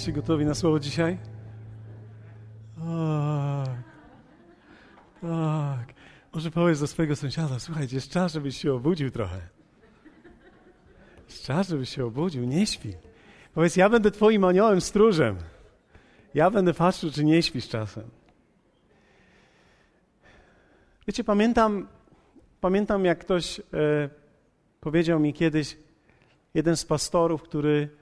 [0.00, 1.18] Jesteście gotowi na słowo dzisiaj?
[2.76, 3.82] Tak.
[5.20, 5.94] Tak.
[6.34, 9.40] Może powiedz do swojego sąsiada, słuchajcie, jest czas, żebyś się obudził trochę.
[11.28, 12.92] Jest czas, żebyś się obudził, nie śpi.
[13.54, 15.36] Powiedz, ja będę twoim aniołem stróżem.
[16.34, 18.10] Ja będę patrzył, czy nie śpisz czasem.
[21.06, 21.88] Wiecie, pamiętam,
[22.60, 23.62] pamiętam jak ktoś e,
[24.80, 25.76] powiedział mi kiedyś,
[26.54, 27.99] jeden z pastorów, który,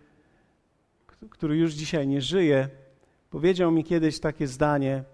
[1.31, 2.69] który już dzisiaj nie żyje,
[3.31, 5.05] powiedział mi kiedyś takie zdanie.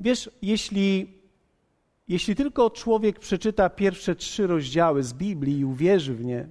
[0.00, 1.18] Wiesz, jeśli,
[2.08, 6.48] jeśli tylko człowiek przeczyta pierwsze trzy rozdziały z Biblii i uwierzy w nie,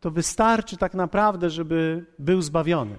[0.00, 2.98] to wystarczy tak naprawdę, żeby był zbawiony.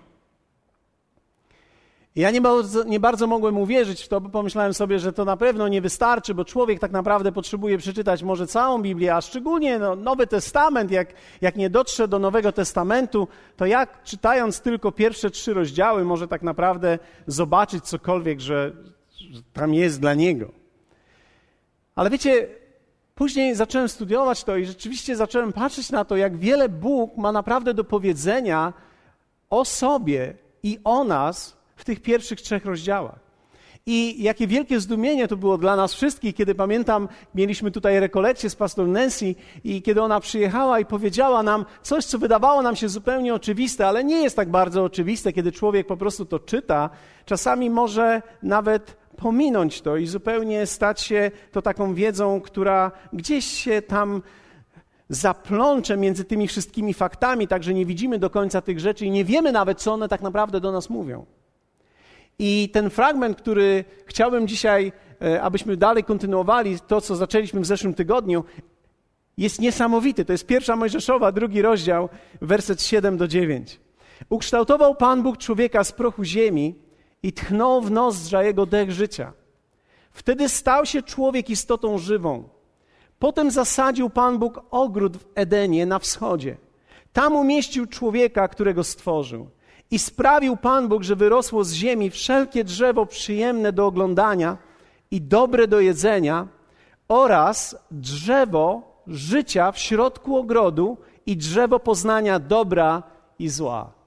[2.18, 5.38] Ja nie bardzo, nie bardzo mogłem uwierzyć w to, bo pomyślałem sobie, że to na
[5.38, 9.96] pewno nie wystarczy, bo człowiek tak naprawdę potrzebuje przeczytać może całą Biblię, a szczególnie no,
[9.96, 10.92] Nowy Testament.
[10.92, 16.28] Jak, jak nie dotrze do Nowego Testamentu, to jak czytając tylko pierwsze trzy rozdziały może
[16.28, 18.72] tak naprawdę zobaczyć cokolwiek, że,
[19.32, 20.52] że tam jest dla niego.
[21.96, 22.48] Ale wiecie,
[23.16, 27.74] później zacząłem studiować to i rzeczywiście zacząłem patrzeć na to, jak wiele Bóg ma naprawdę
[27.74, 28.74] do powiedzenia
[29.50, 33.28] o sobie i o nas w tych pierwszych trzech rozdziałach.
[33.86, 38.56] I jakie wielkie zdumienie to było dla nas wszystkich, kiedy pamiętam, mieliśmy tutaj rekolekcję z
[38.56, 43.34] pastor Nancy i kiedy ona przyjechała i powiedziała nam coś, co wydawało nam się zupełnie
[43.34, 46.90] oczywiste, ale nie jest tak bardzo oczywiste, kiedy człowiek po prostu to czyta.
[47.26, 53.82] Czasami może nawet pominąć to i zupełnie stać się to taką wiedzą, która gdzieś się
[53.82, 54.22] tam
[55.10, 59.26] zaplącze między tymi wszystkimi faktami, tak że nie widzimy do końca tych rzeczy i nie
[59.26, 61.26] wiemy nawet, co one tak naprawdę do nas mówią.
[62.40, 67.94] I ten fragment, który chciałbym dzisiaj, e, abyśmy dalej kontynuowali, to co zaczęliśmy w zeszłym
[67.94, 68.44] tygodniu,
[69.38, 70.26] jest niesamowity.
[70.26, 72.10] To jest pierwsza Mojżeszowa, drugi rozdział,
[72.42, 73.80] werset 7 do 9.
[74.30, 76.76] Ukształtował Pan Bóg człowieka z prochu ziemi
[77.24, 79.34] i tchnął w nozdrza jego dech życia.
[80.12, 82.50] Wtedy stał się człowiek istotą żywą.
[83.20, 86.58] Potem zasadził Pan Bóg ogród w Edenie na wschodzie.
[87.14, 89.50] Tam umieścił człowieka, którego stworzył.
[89.92, 94.58] I sprawił Pan Bóg, że wyrosło z ziemi wszelkie drzewo przyjemne do oglądania
[95.12, 96.48] i dobre do jedzenia
[97.08, 103.04] oraz drzewo życia w środku ogrodu i drzewo poznania dobra
[103.40, 103.98] i zła.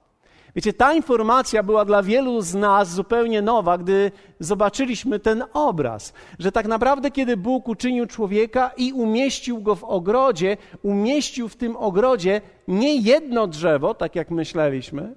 [0.55, 6.51] Wiecie, ta informacja była dla wielu z nas zupełnie nowa, gdy zobaczyliśmy ten obraz, że
[6.51, 12.41] tak naprawdę, kiedy Bóg uczynił człowieka i umieścił go w ogrodzie, umieścił w tym ogrodzie
[12.67, 15.15] nie jedno drzewo, tak jak myśleliśmy,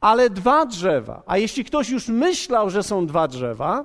[0.00, 1.22] ale dwa drzewa.
[1.26, 3.84] A jeśli ktoś już myślał, że są dwa drzewa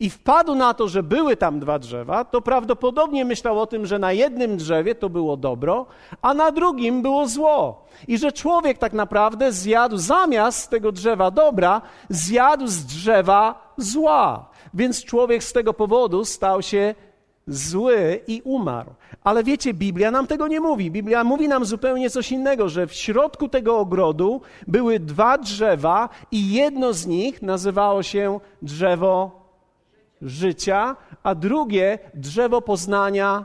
[0.00, 3.98] i wpadł na to, że były tam dwa drzewa, to prawdopodobnie myślał o tym, że
[3.98, 5.86] na jednym drzewie to było dobro,
[6.22, 7.84] a na drugim było zło.
[8.08, 14.50] I że człowiek tak naprawdę zjadł zamiast tego drzewa dobra, zjadł z drzewa zła.
[14.74, 16.94] Więc człowiek z tego powodu stał się
[17.46, 18.90] zły i umarł.
[19.24, 20.90] Ale wiecie, Biblia nam tego nie mówi.
[20.90, 26.52] Biblia mówi nam zupełnie coś innego, że w środku tego ogrodu były dwa drzewa i
[26.52, 29.42] jedno z nich nazywało się drzewo
[30.22, 33.44] życia, a drugie drzewo poznania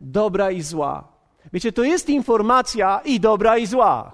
[0.00, 1.04] dobra i zła.
[1.52, 4.12] Wiecie, to jest informacja i dobra i zła.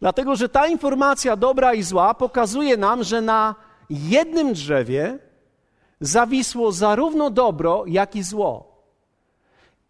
[0.00, 3.54] Dlatego, że ta informacja dobra i zła pokazuje nam, że na
[3.90, 5.18] jednym drzewie
[6.00, 8.74] zawisło zarówno dobro, jak i zło.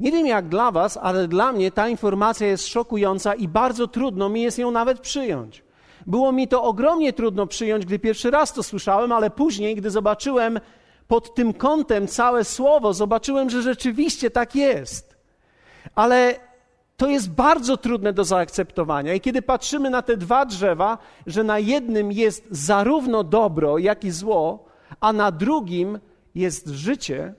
[0.01, 4.29] Nie wiem jak dla Was, ale dla mnie ta informacja jest szokująca i bardzo trudno
[4.29, 5.65] mi jest ją nawet przyjąć.
[6.07, 10.61] Było mi to ogromnie trudno przyjąć, gdy pierwszy raz to słyszałem, ale później, gdy zobaczyłem
[11.09, 15.17] pod tym kątem całe słowo, zobaczyłem, że rzeczywiście tak jest.
[15.95, 16.35] Ale
[16.97, 19.15] to jest bardzo trudne do zaakceptowania.
[19.15, 24.11] I kiedy patrzymy na te dwa drzewa, że na jednym jest zarówno dobro, jak i
[24.11, 24.64] zło,
[25.01, 25.99] a na drugim
[26.35, 27.35] jest życie,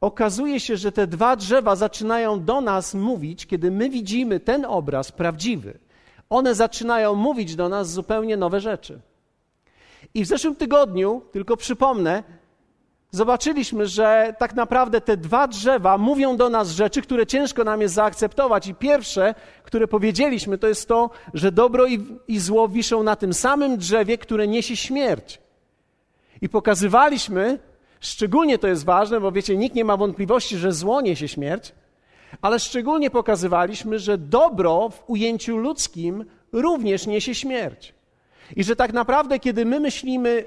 [0.00, 5.12] okazuje się, że te dwa drzewa zaczynają do nas mówić, kiedy my widzimy ten obraz
[5.12, 5.78] prawdziwy.
[6.30, 9.00] One zaczynają mówić do nas zupełnie nowe rzeczy.
[10.14, 12.22] I w zeszłym tygodniu, tylko przypomnę,
[13.10, 17.94] zobaczyliśmy, że tak naprawdę te dwa drzewa mówią do nas rzeczy, które ciężko nam jest
[17.94, 18.66] zaakceptować.
[18.66, 21.86] I pierwsze, które powiedzieliśmy, to jest to, że dobro
[22.28, 25.40] i, zło wiszą na tym samym drzewie, które niesie śmierć.
[26.42, 27.58] I pokazywaliśmy,
[28.00, 31.72] szczególnie to jest ważne, bo wiecie, nikt nie ma wątpliwości, że zło niesie śmierć,
[32.42, 37.94] ale szczególnie pokazywaliśmy, że dobro w ujęciu ludzkim również niesie śmierć.
[38.56, 40.44] I że tak naprawdę, kiedy my myślimy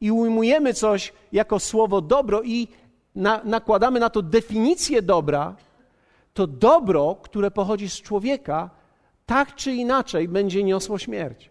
[0.00, 2.68] i ujmujemy coś jako słowo dobro i
[3.14, 5.56] na, nakładamy na to definicję dobra,
[6.34, 8.70] to dobro, które pochodzi z człowieka,
[9.26, 11.50] tak czy inaczej będzie niosło śmierć.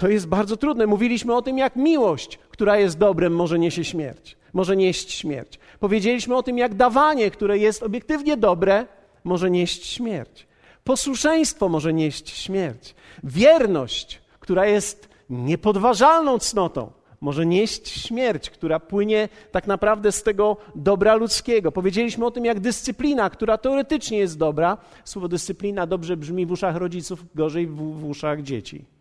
[0.00, 0.86] To jest bardzo trudne.
[0.86, 5.58] Mówiliśmy o tym, jak miłość, która jest dobrem, może niesie śmierć, może nieść śmierć.
[5.80, 8.86] Powiedzieliśmy o tym, jak dawanie, które jest obiektywnie dobre,
[9.24, 10.46] może nieść śmierć.
[10.84, 12.94] Posłuszeństwo może nieść śmierć.
[13.24, 21.14] Wierność, która jest niepodważalną cnotą, może nieść śmierć, która płynie tak naprawdę z tego dobra
[21.14, 21.72] ludzkiego.
[21.72, 26.76] Powiedzieliśmy o tym, jak dyscyplina, która teoretycznie jest dobra, słowo dyscyplina dobrze brzmi w uszach
[26.76, 28.99] rodziców, gorzej w, w uszach dzieci.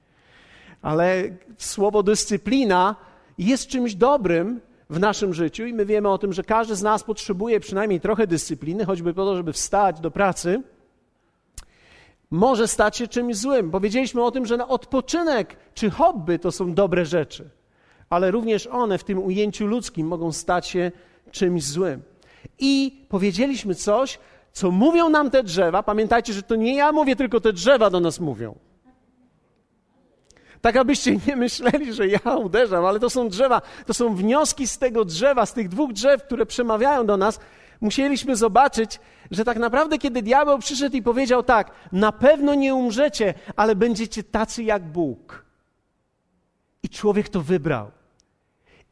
[0.81, 1.23] Ale
[1.57, 2.95] słowo dyscyplina
[3.37, 7.03] jest czymś dobrym w naszym życiu i my wiemy o tym, że każdy z nas
[7.03, 10.61] potrzebuje przynajmniej trochę dyscypliny, choćby po to, żeby wstać do pracy
[12.31, 13.71] może stać się czymś złym.
[13.71, 17.49] Powiedzieliśmy o tym, że na odpoczynek czy hobby to są dobre rzeczy
[18.09, 20.91] ale również one w tym ujęciu ludzkim mogą stać się
[21.31, 22.01] czymś złym.
[22.59, 24.19] I powiedzieliśmy coś,
[24.51, 25.83] co mówią nam te drzewa.
[25.83, 28.55] Pamiętajcie, że to nie ja mówię, tylko te drzewa do nas mówią.
[30.61, 34.77] Tak abyście nie myśleli, że ja uderzam, ale to są drzewa, to są wnioski z
[34.77, 37.39] tego drzewa, z tych dwóch drzew, które przemawiają do nas.
[37.81, 38.99] Musieliśmy zobaczyć,
[39.31, 44.23] że tak naprawdę, kiedy diabeł przyszedł i powiedział tak, na pewno nie umrzecie, ale będziecie
[44.23, 45.45] tacy jak Bóg.
[46.83, 47.91] I człowiek to wybrał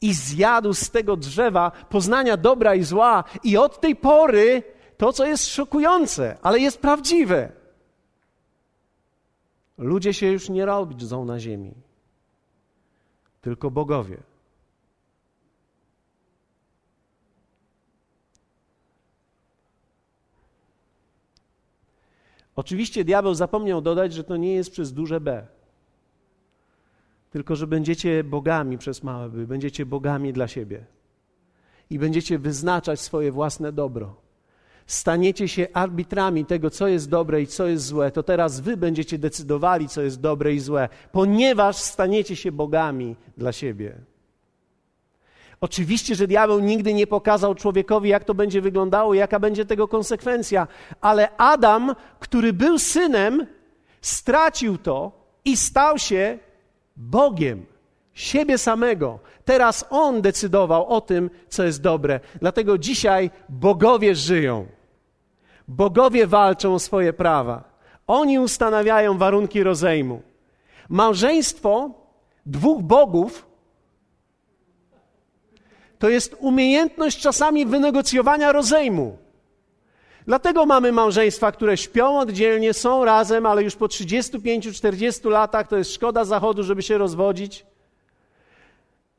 [0.00, 4.62] i zjadł z tego drzewa poznania dobra i zła, i od tej pory
[4.96, 7.52] to, co jest szokujące, ale jest prawdziwe.
[9.78, 11.74] Ludzie się już nie robią na ziemi,
[13.40, 14.22] tylko bogowie.
[22.56, 25.46] Oczywiście diabeł zapomniał dodać, że to nie jest przez duże B
[27.30, 30.84] tylko że będziecie bogami przez małe by, będziecie bogami dla siebie
[31.90, 34.27] i będziecie wyznaczać swoje własne dobro.
[34.88, 39.18] Staniecie się arbitrami tego, co jest dobre i co jest złe, to teraz wy będziecie
[39.18, 43.94] decydowali, co jest dobre i złe, ponieważ staniecie się bogami dla siebie.
[45.60, 50.66] Oczywiście, że diabeł nigdy nie pokazał człowiekowi, jak to będzie wyglądało, jaka będzie tego konsekwencja,
[51.00, 53.46] ale Adam, który był synem,
[54.00, 55.12] stracił to
[55.44, 56.38] i stał się
[56.96, 57.66] Bogiem,
[58.12, 59.18] siebie samego.
[59.44, 62.20] Teraz On decydował o tym, co jest dobre.
[62.40, 64.77] Dlatego dzisiaj bogowie żyją.
[65.68, 67.64] Bogowie walczą o swoje prawa.
[68.06, 70.22] Oni ustanawiają warunki rozejmu.
[70.88, 71.90] Małżeństwo
[72.46, 73.46] dwóch bogów
[75.98, 79.18] to jest umiejętność czasami wynegocjowania rozejmu.
[80.26, 85.94] Dlatego mamy małżeństwa, które śpią oddzielnie, są razem, ale już po 35-40 latach to jest
[85.94, 87.66] szkoda zachodu, żeby się rozwodzić.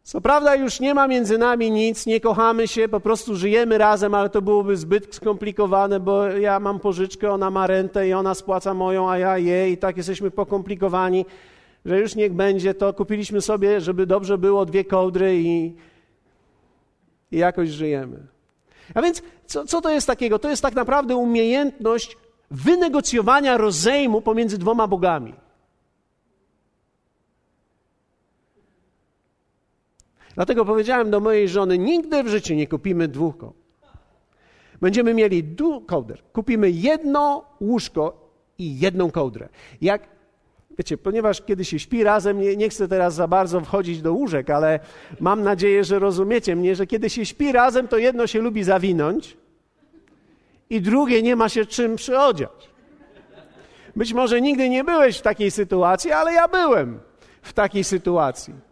[0.09, 4.15] Co prawda już nie ma między nami nic, nie kochamy się, po prostu żyjemy razem,
[4.15, 8.73] ale to byłoby zbyt skomplikowane, bo ja mam pożyczkę, ona ma rentę i ona spłaca
[8.73, 11.25] moją, a ja jej i tak jesteśmy pokomplikowani,
[11.85, 12.93] że już niech będzie to.
[12.93, 15.73] Kupiliśmy sobie, żeby dobrze było, dwie kołdry i,
[17.31, 18.17] i jakoś żyjemy.
[18.93, 20.39] A więc co, co to jest takiego?
[20.39, 22.17] To jest tak naprawdę umiejętność
[22.51, 25.33] wynegocjowania rozejmu pomiędzy dwoma bogami.
[30.39, 33.55] Dlatego powiedziałem do mojej żony: nigdy w życiu nie kupimy dwóch kołd.
[34.81, 36.21] Będziemy mieli du kołder.
[36.33, 39.49] Kupimy jedno łóżko i jedną kołdrę.
[39.81, 40.07] Jak
[40.77, 44.49] Wiecie, ponieważ kiedy się śpi razem, nie, nie, chcę teraz za bardzo wchodzić do łóżek,
[44.49, 44.79] ale
[45.19, 49.37] mam nadzieję, że rozumiecie mnie, że kiedy się śpi razem, to jedno się lubi zawinąć
[50.69, 52.69] i drugie nie ma się czym przyodziać.
[53.95, 56.99] Być może nigdy nie byłeś w takiej sytuacji, ale ja byłem
[57.41, 58.68] w takiej sytuacji.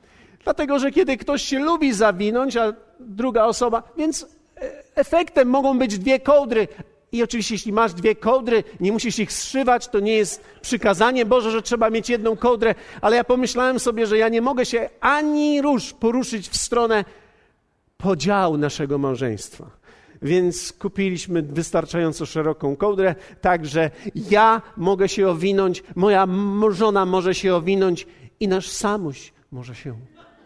[0.48, 4.24] Dlatego, że kiedy ktoś się lubi zawinąć, a druga osoba, więc
[4.58, 6.68] e, efektem mogą być dwie kołdry,
[7.12, 11.51] i oczywiście, jeśli masz dwie kołdry, nie musisz ich zszywać, to nie jest przykazanie Boże,
[11.51, 15.62] że trzeba mieć jedną kołdrę, ale ja pomyślałem sobie, że ja nie mogę się ani
[15.62, 17.06] rusz poruszyć w stronę
[17.98, 19.70] podziału naszego małżeństwa.
[20.22, 23.92] Więc kupiliśmy wystarczająco szeroką kołdrę, tak że
[24.30, 26.27] ja mogę się owinąć, moja
[26.70, 28.08] żona może się owinąć
[28.39, 29.96] i nasz samuś może się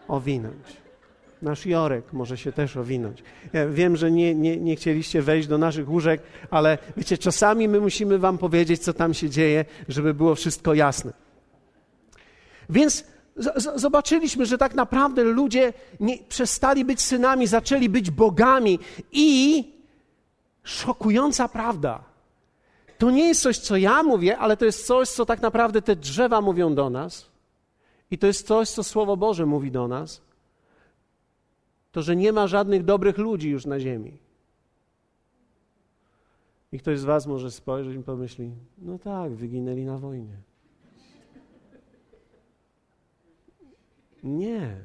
[0.08, 0.82] owinąć.
[1.42, 3.22] Nasz Jorek może się też owinąć.
[3.52, 7.80] Ja wiem, że nie, nie, nie chcieliście wejść do naszych łóżek, ale wiecie, czasami my
[7.80, 11.12] musimy wam powiedzieć, co tam się dzieje, żeby było wszystko jasne.
[12.70, 13.04] Więc
[13.76, 18.78] zobaczyliśmy, że tak naprawdę ludzie nie, przestali być synami, zaczęli być bogami
[19.12, 19.64] i
[20.62, 22.04] szokująca prawda.
[22.98, 25.96] To nie jest coś, co ja mówię, ale to jest coś, co tak naprawdę te
[25.96, 27.31] drzewa mówią do nas.
[28.12, 30.22] I to jest coś, co Słowo Boże mówi do nas
[31.92, 34.18] to że nie ma żadnych dobrych ludzi już na ziemi.
[36.72, 40.36] I ktoś z Was może spojrzeć i pomyśli: No tak, wyginęli na wojnie.
[44.22, 44.76] Nie.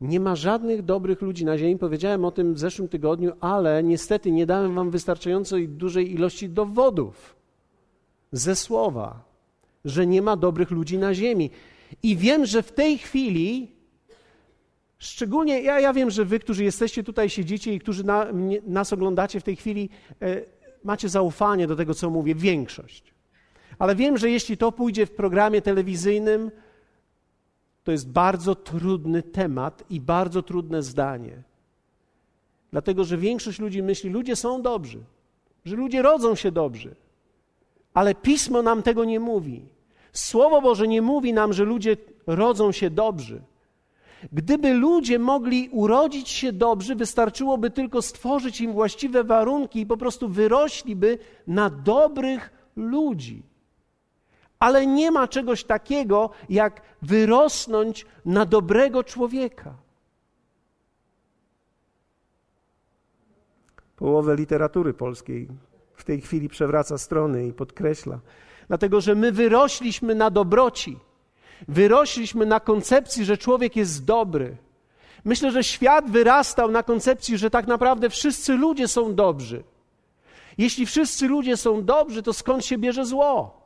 [0.00, 1.78] Nie ma żadnych dobrych ludzi na ziemi.
[1.78, 7.36] Powiedziałem o tym w zeszłym tygodniu, ale niestety nie dałem Wam wystarczająco dużej ilości dowodów
[8.32, 9.24] ze słowa,
[9.84, 11.50] że nie ma dobrych ludzi na ziemi.
[12.02, 13.72] I wiem, że w tej chwili,
[14.98, 18.92] szczególnie ja, ja wiem, że Wy, którzy jesteście tutaj, siedzicie i którzy na, mnie, nas
[18.92, 19.88] oglądacie w tej chwili,
[20.22, 20.42] e,
[20.84, 23.14] macie zaufanie do tego, co mówię, większość.
[23.78, 26.50] Ale wiem, że jeśli to pójdzie w programie telewizyjnym,
[27.84, 31.42] to jest bardzo trudny temat i bardzo trudne zdanie.
[32.70, 34.98] Dlatego, że większość ludzi myśli, ludzie są dobrzy,
[35.64, 36.94] że ludzie rodzą się dobrzy.
[37.94, 39.68] Ale pismo nam tego nie mówi.
[40.12, 43.42] Słowo Boże nie mówi nam, że ludzie rodzą się dobrzy.
[44.32, 50.28] Gdyby ludzie mogli urodzić się dobrzy, wystarczyłoby tylko stworzyć im właściwe warunki i po prostu
[50.28, 53.42] wyrośliby na dobrych ludzi.
[54.58, 59.74] Ale nie ma czegoś takiego, jak wyrosnąć na dobrego człowieka.
[63.96, 65.48] Połowę literatury polskiej
[65.94, 68.18] w tej chwili przewraca strony i podkreśla,
[68.70, 70.98] dlatego że my wyrośliśmy na dobroci,
[71.68, 74.56] wyrośliśmy na koncepcji, że człowiek jest dobry.
[75.24, 79.62] Myślę, że świat wyrastał na koncepcji, że tak naprawdę wszyscy ludzie są dobrzy.
[80.58, 83.59] Jeśli wszyscy ludzie są dobrzy, to skąd się bierze zło?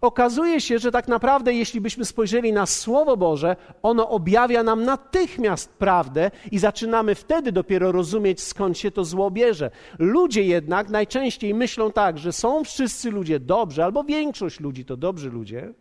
[0.00, 5.72] Okazuje się, że tak naprawdę, jeśli byśmy spojrzeli na Słowo Boże, ono objawia nam natychmiast
[5.72, 9.70] prawdę i zaczynamy wtedy dopiero rozumieć, skąd się to zło bierze.
[9.98, 15.30] Ludzie jednak najczęściej myślą tak, że są wszyscy ludzie dobrzy, albo większość ludzi to dobrzy
[15.30, 15.72] ludzie,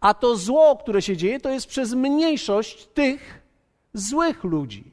[0.00, 3.42] a to zło, które się dzieje, to jest przez mniejszość tych
[3.94, 4.84] złych ludzi.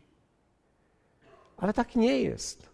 [1.58, 2.66] Ale tak nie jest.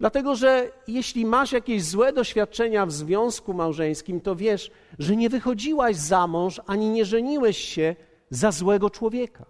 [0.00, 5.96] Dlatego, że jeśli masz jakieś złe doświadczenia w związku małżeńskim, to wiesz, że nie wychodziłaś
[5.96, 7.96] za mąż ani nie żeniłeś się
[8.30, 9.46] za złego człowieka.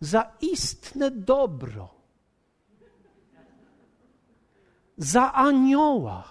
[0.00, 1.88] Za istne dobro.
[4.98, 6.24] Za anioła.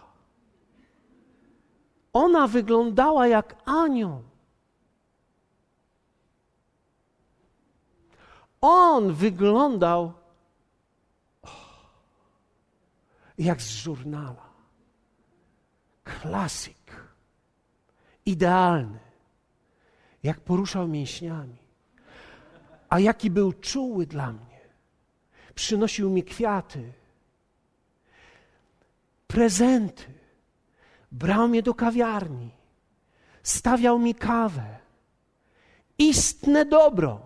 [2.14, 4.24] Ona wyglądała jak anioł.
[8.62, 10.14] On wyglądał
[13.38, 14.50] jak z żurnala.
[16.04, 17.06] Klasyk.
[18.26, 19.00] Idealny.
[20.24, 21.58] Jak poruszał mięśniami.
[22.90, 24.60] A jaki był czuły dla mnie.
[25.56, 26.94] Przynosił mi kwiaty,
[29.28, 30.04] prezenty.
[31.12, 32.52] Brał mnie do kawiarni.
[33.44, 34.80] Stawiał mi kawę.
[35.98, 37.26] Istne dobro.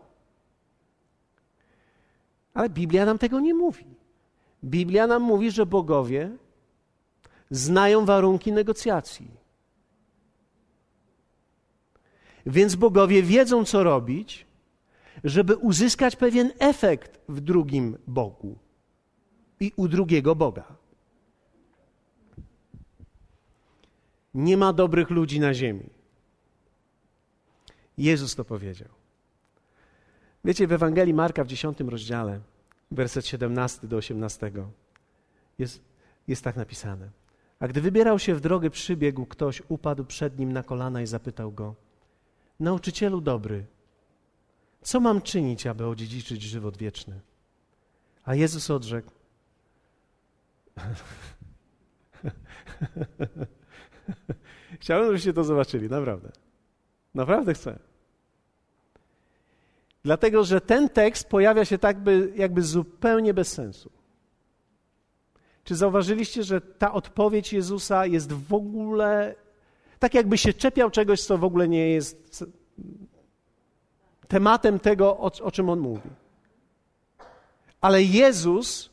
[2.53, 3.98] Ale Biblia nam tego nie mówi.
[4.63, 6.37] Biblia nam mówi, że bogowie
[7.49, 9.31] znają warunki negocjacji.
[12.45, 14.45] Więc bogowie wiedzą, co robić,
[15.23, 18.57] żeby uzyskać pewien efekt w drugim Bogu
[19.59, 20.75] i u drugiego Boga.
[24.33, 25.89] Nie ma dobrych ludzi na ziemi.
[27.97, 28.89] Jezus to powiedział.
[30.45, 32.39] Wiecie, w Ewangelii Marka w dziesiątym rozdziale
[32.91, 34.51] werset 17 do 18.
[35.59, 35.81] Jest,
[36.27, 37.09] jest tak napisane.
[37.59, 41.51] A gdy wybierał się w drogę, przybiegł ktoś, upadł przed nim na kolana i zapytał
[41.51, 41.75] go:
[42.59, 43.65] Nauczycielu dobry,
[44.81, 47.19] co mam czynić, aby odziedziczyć żywot wieczny?
[48.23, 49.11] A Jezus odrzekł:
[54.79, 56.31] Chciałbym, żebyście to zobaczyli, naprawdę.
[57.15, 57.79] Naprawdę chcę.
[60.09, 63.91] Dlatego, że ten tekst pojawia się tak by, jakby zupełnie bez sensu.
[65.63, 69.35] Czy zauważyliście, że ta odpowiedź Jezusa jest w ogóle
[69.99, 72.45] tak, jakby się czepiał czegoś, co w ogóle nie jest
[74.27, 76.09] tematem tego, o, o czym on mówi?
[77.81, 78.89] Ale Jezus,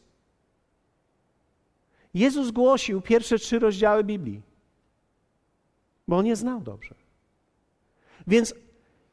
[2.15, 4.43] Jezus głosił pierwsze trzy rozdziały Biblii,
[6.09, 6.95] bo on je znał dobrze.
[8.27, 8.55] Więc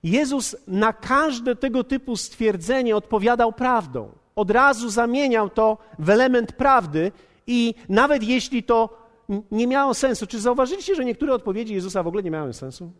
[0.03, 4.11] Jezus na każde tego typu stwierdzenie odpowiadał prawdą.
[4.35, 7.11] Od razu zamieniał to w element prawdy
[7.47, 9.03] i nawet jeśli to
[9.51, 12.91] nie miało sensu, czy zauważyliście, że niektóre odpowiedzi Jezusa w ogóle nie miały sensu?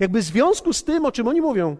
[0.00, 1.76] Jakby w związku z tym, o czym oni mówią,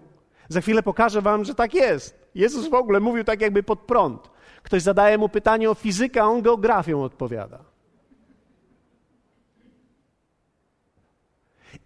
[0.49, 2.31] za chwilę pokażę wam, że tak jest.
[2.35, 4.31] Jezus w ogóle mówił tak jakby pod prąd.
[4.63, 7.59] Ktoś zadaje mu pytanie o fizykę, a on geografią odpowiada.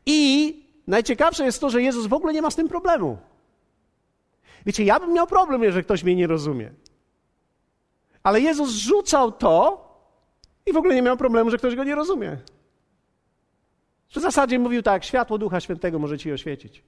[0.07, 3.19] I Najciekawsze jest to, że Jezus w ogóle nie ma z tym problemu.
[4.67, 6.73] Wiecie, ja bym miał problem, jeżeli ktoś mnie nie rozumie.
[8.23, 9.87] Ale Jezus rzucał to
[10.67, 12.39] i w ogóle nie miał problemu, że ktoś go nie rozumie.
[14.09, 16.83] W zasadzie mówił tak: światło Ducha Świętego może ci oświecić.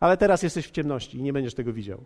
[0.00, 2.04] Ale teraz jesteś w ciemności i nie będziesz tego widział.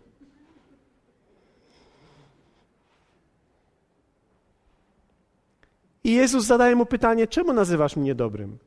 [6.05, 8.59] I Jezus zadaje mu pytanie: czemu nazywasz mnie dobrym?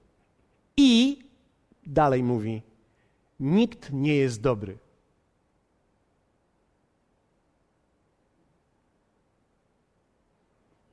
[0.77, 1.23] I
[1.85, 2.61] dalej mówi:
[3.39, 4.77] nikt nie jest dobry.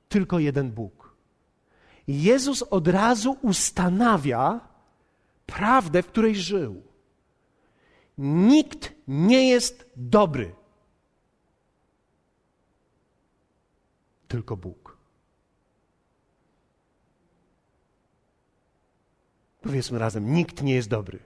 [0.09, 1.15] Tylko jeden Bóg.
[2.09, 4.61] Jezus od razu ustanawia
[5.47, 6.83] prawdę, w której żył.
[8.19, 10.55] Nikt nie jest dobry.
[14.29, 14.90] Tylko Bóg.
[19.61, 21.19] Powiedzmy razem: nikt nie jest dobry.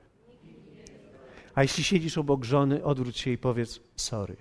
[1.54, 4.36] A jeśli siedzisz obok żony, odwróć się i powiedz: sorry.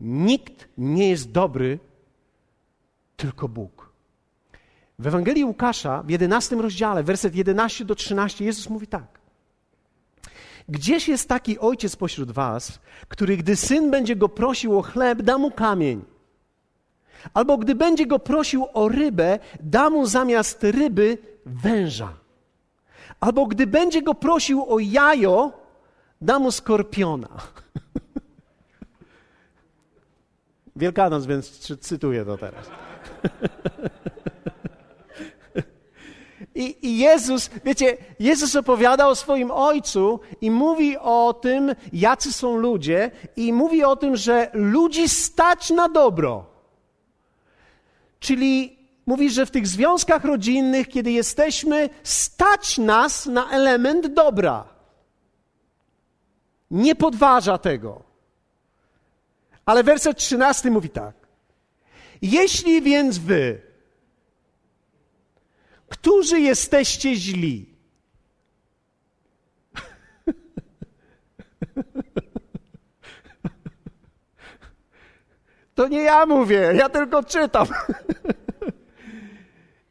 [0.00, 1.78] Nikt nie jest dobry,
[3.16, 3.92] tylko Bóg.
[4.98, 9.21] W Ewangelii Łukasza w 11 rozdziale, werset 11 do 13, Jezus mówi tak.
[10.68, 12.78] Gdzieś jest taki ojciec pośród was,
[13.08, 16.04] który gdy syn będzie go prosił o chleb, da mu kamień.
[17.34, 22.12] Albo gdy będzie go prosił o rybę, da mu zamiast ryby węża.
[23.20, 25.52] Albo gdy będzie go prosił o jajo,
[26.20, 27.28] da mu skorpiona.
[30.76, 31.50] Wielkanoc, więc
[31.80, 32.66] cytuję to teraz.
[36.54, 42.56] I, I, Jezus, wiecie, Jezus opowiada o swoim Ojcu i mówi o tym, jacy są
[42.56, 46.46] ludzie, i mówi o tym, że ludzi stać na dobro.
[48.20, 54.64] Czyli mówi, że w tych związkach rodzinnych, kiedy jesteśmy, stać nas na element dobra.
[56.70, 58.02] Nie podważa tego.
[59.66, 61.14] Ale werset 13 mówi tak.
[62.22, 63.71] Jeśli więc wy,
[65.92, 67.66] którzy jesteście źli,
[75.74, 77.66] To nie ja mówię, ja tylko czytam.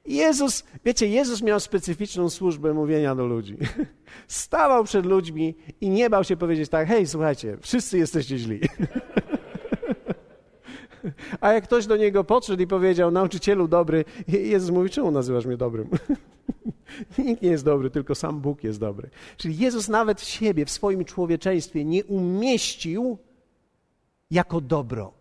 [0.05, 3.57] Jezus, wiecie, Jezus miał specyficzną służbę mówienia do ludzi.
[4.27, 8.59] Stawał przed ludźmi i nie bał się powiedzieć tak: hej, słuchajcie, wszyscy jesteście źli.
[11.41, 15.57] A jak ktoś do niego podszedł i powiedział, nauczycielu dobry, Jezus mówi, czemu nazywasz mnie
[15.57, 15.89] dobrym?
[17.17, 19.09] Nikt nie jest dobry, tylko sam Bóg jest dobry.
[19.37, 23.17] Czyli Jezus nawet w siebie, w swoim człowieczeństwie nie umieścił
[24.31, 25.13] jako dobro.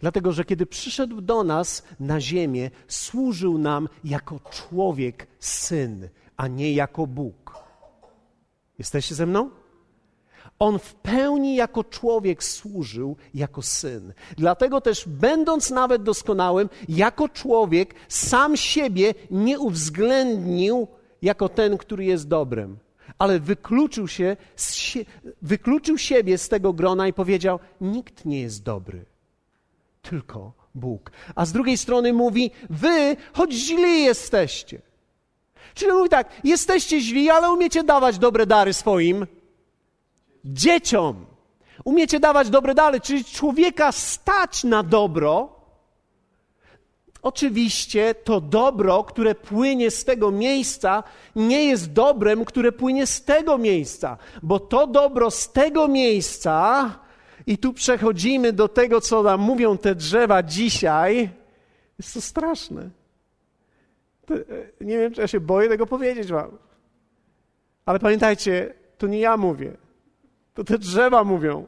[0.00, 6.72] Dlatego, że kiedy przyszedł do nas na ziemię, służył nam jako człowiek, syn, a nie
[6.72, 7.54] jako Bóg.
[8.78, 9.50] Jesteście ze mną?
[10.62, 14.12] On w pełni jako człowiek służył jako syn.
[14.36, 20.86] Dlatego też, będąc nawet doskonałym, jako człowiek sam siebie nie uwzględnił
[21.22, 22.76] jako ten, który jest dobrem,
[23.18, 24.36] ale wykluczył, się,
[25.42, 29.04] wykluczył siebie z tego grona i powiedział: Nikt nie jest dobry,
[30.02, 31.10] tylko Bóg.
[31.34, 34.82] A z drugiej strony mówi: Wy, choć źli jesteście.
[35.74, 39.26] Czyli mówi tak: Jesteście źli, ale umiecie dawać dobre dary swoim
[40.44, 41.26] dzieciom.
[41.84, 45.62] Umiecie dawać dobre dary, czyli człowieka stać na dobro.
[47.22, 51.02] Oczywiście to dobro, które płynie z tego miejsca,
[51.36, 56.90] nie jest dobrem, które płynie z tego miejsca, bo to dobro z tego miejsca,
[57.46, 61.30] i tu przechodzimy do tego, co nam mówią te drzewa dzisiaj,
[61.98, 62.90] jest to straszne.
[64.30, 66.58] E, nie wiem, czy ja się boję tego powiedzieć Wam.
[67.86, 69.76] Ale pamiętajcie, to nie ja mówię.
[70.54, 71.66] To te drzewa mówią.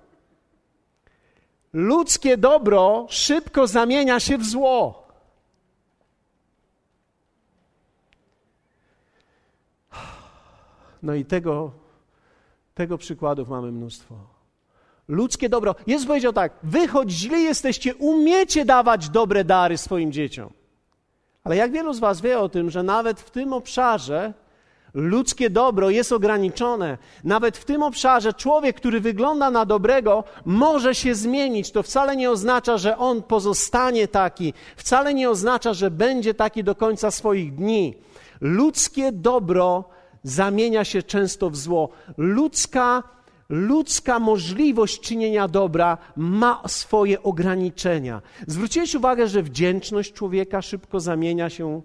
[1.72, 5.04] Ludzkie dobro szybko zamienia się w zło.
[11.02, 11.72] No i tego,
[12.74, 14.14] tego przykładów mamy mnóstwo.
[15.08, 15.74] Ludzkie dobro.
[15.86, 20.52] Jezus powiedział tak: Wy choć źli jesteście, umiecie dawać dobre dary swoim dzieciom.
[21.44, 24.32] Ale jak wielu z Was wie o tym, że nawet w tym obszarze
[24.94, 26.98] Ludzkie dobro jest ograniczone.
[27.24, 31.70] Nawet w tym obszarze człowiek, który wygląda na dobrego, może się zmienić.
[31.70, 34.54] To wcale nie oznacza, że on pozostanie taki.
[34.76, 37.94] Wcale nie oznacza, że będzie taki do końca swoich dni.
[38.40, 39.84] Ludzkie dobro
[40.22, 41.88] zamienia się często w zło.
[42.16, 43.02] Ludzka,
[43.48, 48.22] ludzka możliwość czynienia dobra ma swoje ograniczenia.
[48.46, 51.82] Zwróciłeś uwagę, że wdzięczność człowieka szybko zamienia się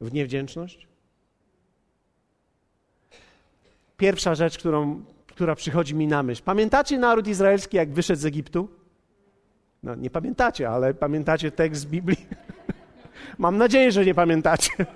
[0.00, 0.91] w niewdzięczność?
[3.96, 6.42] Pierwsza rzecz, którą, która przychodzi mi na myśl.
[6.44, 8.68] Pamiętacie naród izraelski, jak wyszedł z Egiptu?
[9.82, 12.26] No, nie pamiętacie, ale pamiętacie tekst z Biblii?
[13.38, 14.70] Mam nadzieję, że nie pamiętacie.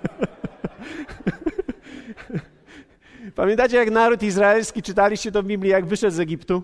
[3.35, 6.63] Pamiętacie, jak naród izraelski, czytaliście to w Biblii, jak wyszedł z Egiptu?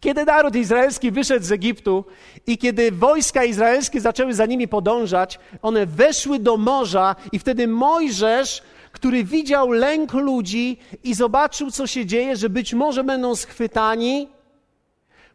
[0.00, 2.04] Kiedy naród izraelski wyszedł z Egiptu
[2.46, 8.62] i kiedy wojska izraelskie zaczęły za nimi podążać, one weszły do morza i wtedy Mojżesz,
[8.92, 14.28] który widział lęk ludzi i zobaczył, co się dzieje, że być może będą schwytani,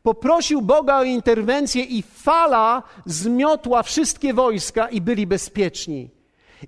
[0.04, 6.10] poprosił Boga o interwencję i fala zmiotła wszystkie wojska i byli bezpieczni.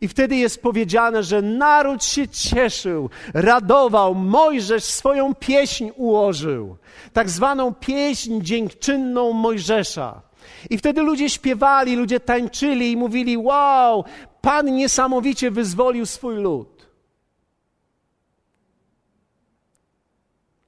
[0.01, 6.77] I wtedy jest powiedziane, że naród się cieszył, radował, Mojżesz swoją pieśń ułożył,
[7.13, 10.21] tak zwaną pieśń dziękczynną Mojżesza.
[10.69, 14.03] I wtedy ludzie śpiewali, ludzie tańczyli i mówili: Wow,
[14.41, 16.74] Pan niesamowicie wyzwolił swój lud.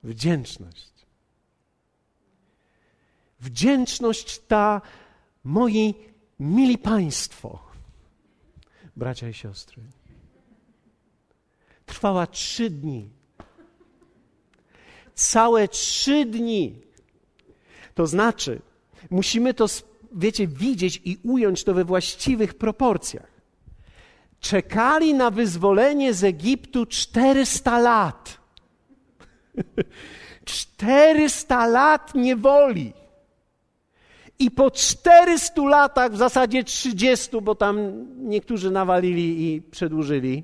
[0.07, 0.93] Wdzięczność.
[3.39, 4.81] Wdzięczność ta,
[5.43, 5.95] moi
[6.39, 7.59] mili Państwo,
[8.95, 9.83] bracia i siostry.
[11.85, 13.09] Trwała trzy dni.
[15.13, 16.81] Całe trzy dni.
[17.95, 18.61] To znaczy,
[19.09, 19.65] musimy to,
[20.11, 23.31] wiecie, widzieć i ująć to we właściwych proporcjach.
[24.39, 28.36] Czekali na wyzwolenie z Egiptu 400 lat.
[30.45, 32.93] 400 lat niewoli.
[34.39, 40.43] I po 400 latach, w zasadzie 30, bo tam niektórzy nawalili i przedłużyli.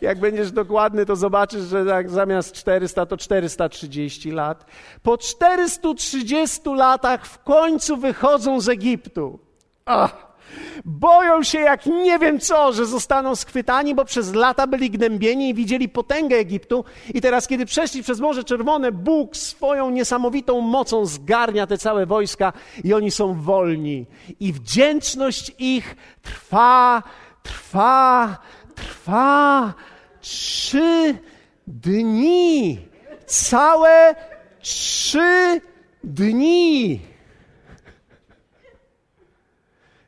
[0.00, 4.66] Jak będziesz dokładny, to zobaczysz, że tak zamiast 400 to 430 lat.
[5.02, 9.38] Po 430 latach w końcu wychodzą z Egiptu.
[9.84, 10.33] Ach!
[10.84, 15.54] Boją się jak nie wiem co, że zostaną schwytani, bo przez lata byli gnębieni i
[15.54, 16.84] widzieli potęgę Egiptu.
[17.14, 22.52] I teraz, kiedy przeszli przez Morze Czerwone, Bóg swoją niesamowitą mocą zgarnia te całe wojska
[22.84, 24.06] i oni są wolni.
[24.40, 27.02] I wdzięczność ich trwa,
[27.42, 28.38] trwa,
[28.74, 29.74] trwa
[30.20, 31.18] trzy
[31.66, 32.78] dni.
[33.26, 34.14] Całe
[34.60, 35.60] trzy
[36.04, 37.00] dni.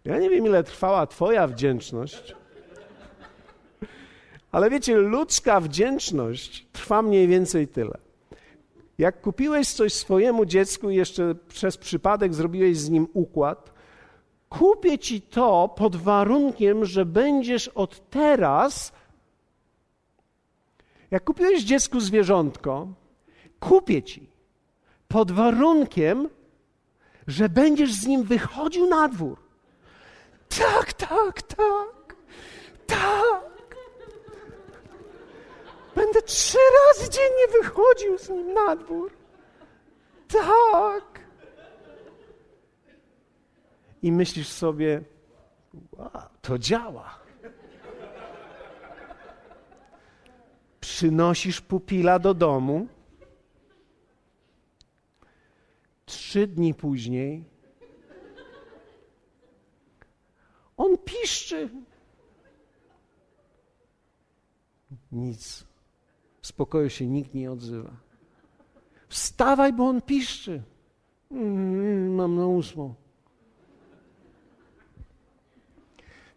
[0.07, 2.35] Ja nie wiem, ile trwała Twoja wdzięczność,
[4.53, 7.99] ale wiecie, ludzka wdzięczność trwa mniej więcej tyle.
[8.99, 13.73] Jak kupiłeś coś swojemu dziecku i jeszcze przez przypadek zrobiłeś z nim układ,
[14.49, 18.93] kupię ci to pod warunkiem, że będziesz od teraz.
[21.11, 22.89] Jak kupiłeś dziecku zwierzątko,
[23.61, 24.31] kupię ci
[25.09, 26.29] pod warunkiem,
[27.27, 29.46] że będziesz z nim wychodził na dwór
[30.49, 32.17] tak, tak, tak,
[32.87, 33.77] tak.
[35.95, 39.13] Będę trzy razy dziennie wychodził z nim na dwór.
[40.29, 41.21] Tak.
[44.03, 45.03] I myślisz sobie,
[46.43, 47.19] to działa.
[50.81, 52.87] Przynosisz pupila do domu.
[56.07, 57.45] Trzy dni później
[60.87, 61.69] On piszczy.
[65.13, 65.65] Nic.
[66.41, 67.91] W spokoju się nikt nie odzywa.
[69.09, 70.63] Wstawaj, bo on piszczy.
[71.31, 72.95] Mm, mam na ósmą.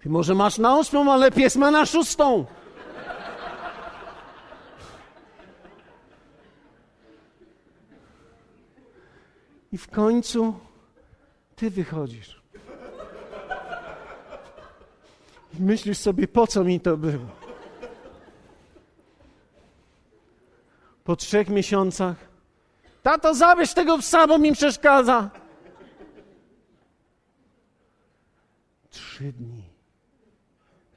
[0.01, 2.45] Ty może masz na ósmą, ale pies ma na szóstą.
[9.71, 10.53] I w końcu
[11.55, 12.38] ty wychodzisz.
[15.59, 17.25] Myślisz sobie, po co mi to było?
[21.03, 22.15] Po trzech miesiącach,
[23.03, 25.29] tato, zabierz tego psa, bo mi przeszkadza.
[28.89, 29.63] Trzy dni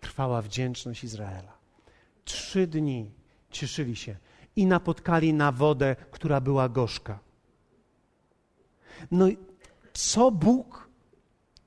[0.01, 1.53] trwała wdzięczność Izraela.
[2.25, 3.11] Trzy dni
[3.51, 4.17] cieszyli się
[4.57, 7.19] i napotkali na wodę, która była gorzka.
[9.11, 9.39] No i
[9.93, 10.89] co Bóg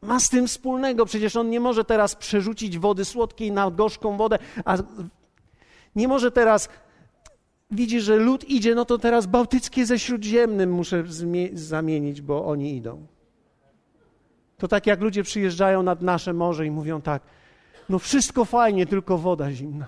[0.06, 1.06] ma z tym wspólnego?
[1.06, 4.78] Przecież on nie może teraz przerzucić wody słodkiej na gorzką wodę, a
[5.96, 6.70] nie może teraz.
[7.72, 11.04] Widzi, że lud idzie, no to teraz bałtyckie ze śródziemnym muszę
[11.54, 13.06] zamienić, bo oni idą.
[14.58, 17.22] To tak jak ludzie przyjeżdżają nad nasze morze i mówią tak:
[17.90, 19.88] No wszystko fajnie, tylko woda zimna.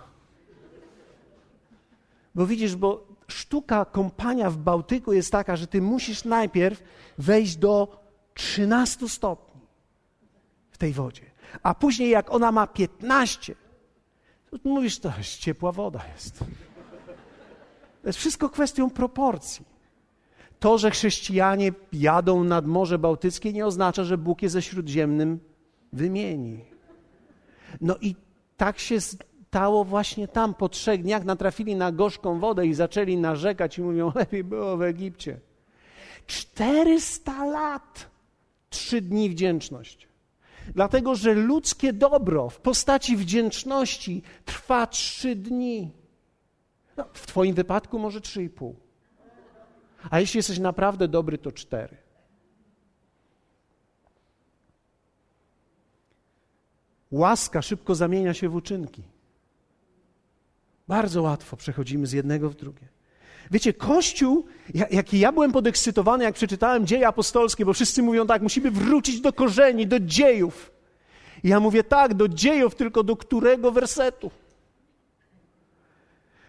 [2.36, 6.84] Bo widzisz, bo sztuka kąpania w Bałtyku jest taka, że ty musisz najpierw
[7.18, 8.04] wejść do
[8.34, 9.47] 13 stopni
[10.78, 11.22] w tej wodzie.
[11.64, 13.56] A później, jak ona ma 15,
[14.64, 16.40] Mówisz, to jest ciepła woda jest.
[18.02, 19.66] To jest wszystko kwestią proporcji.
[20.60, 25.40] To, że chrześcijanie jadą nad Morze Bałtyckie, nie oznacza, że Bóg je ze śródziemnym
[25.94, 26.66] wymieni.
[27.82, 28.16] No i
[28.58, 30.54] tak się stało właśnie tam.
[30.54, 34.82] Po trzech dniach natrafili na gorzką wodę i zaczęli narzekać i mówią, lepiej było w
[34.82, 35.40] Egipcie.
[36.28, 38.10] 400 lat,
[38.70, 40.08] trzy dni wdzięczność.
[40.76, 45.92] Dlatego, że ludzkie dobro w postaci wdzięczności trwa trzy dni.
[46.98, 48.76] No, w Twoim wypadku może trzy i pół.
[50.10, 51.98] A jeśli jesteś naprawdę dobry, to cztery.
[57.12, 59.04] Łaska szybko zamienia się w uczynki.
[60.88, 62.97] Bardzo łatwo przechodzimy z jednego w drugie.
[63.52, 64.46] Wiecie, Kościół,
[64.92, 69.34] jaki ja byłem podekscytowany, jak przeczytałem dzieje apostolskie, bo wszyscy mówią tak, musimy wrócić do
[69.34, 70.72] korzeni, do dziejów.
[71.44, 74.32] I ja mówię tak, do dziejów, tylko do którego wersetu?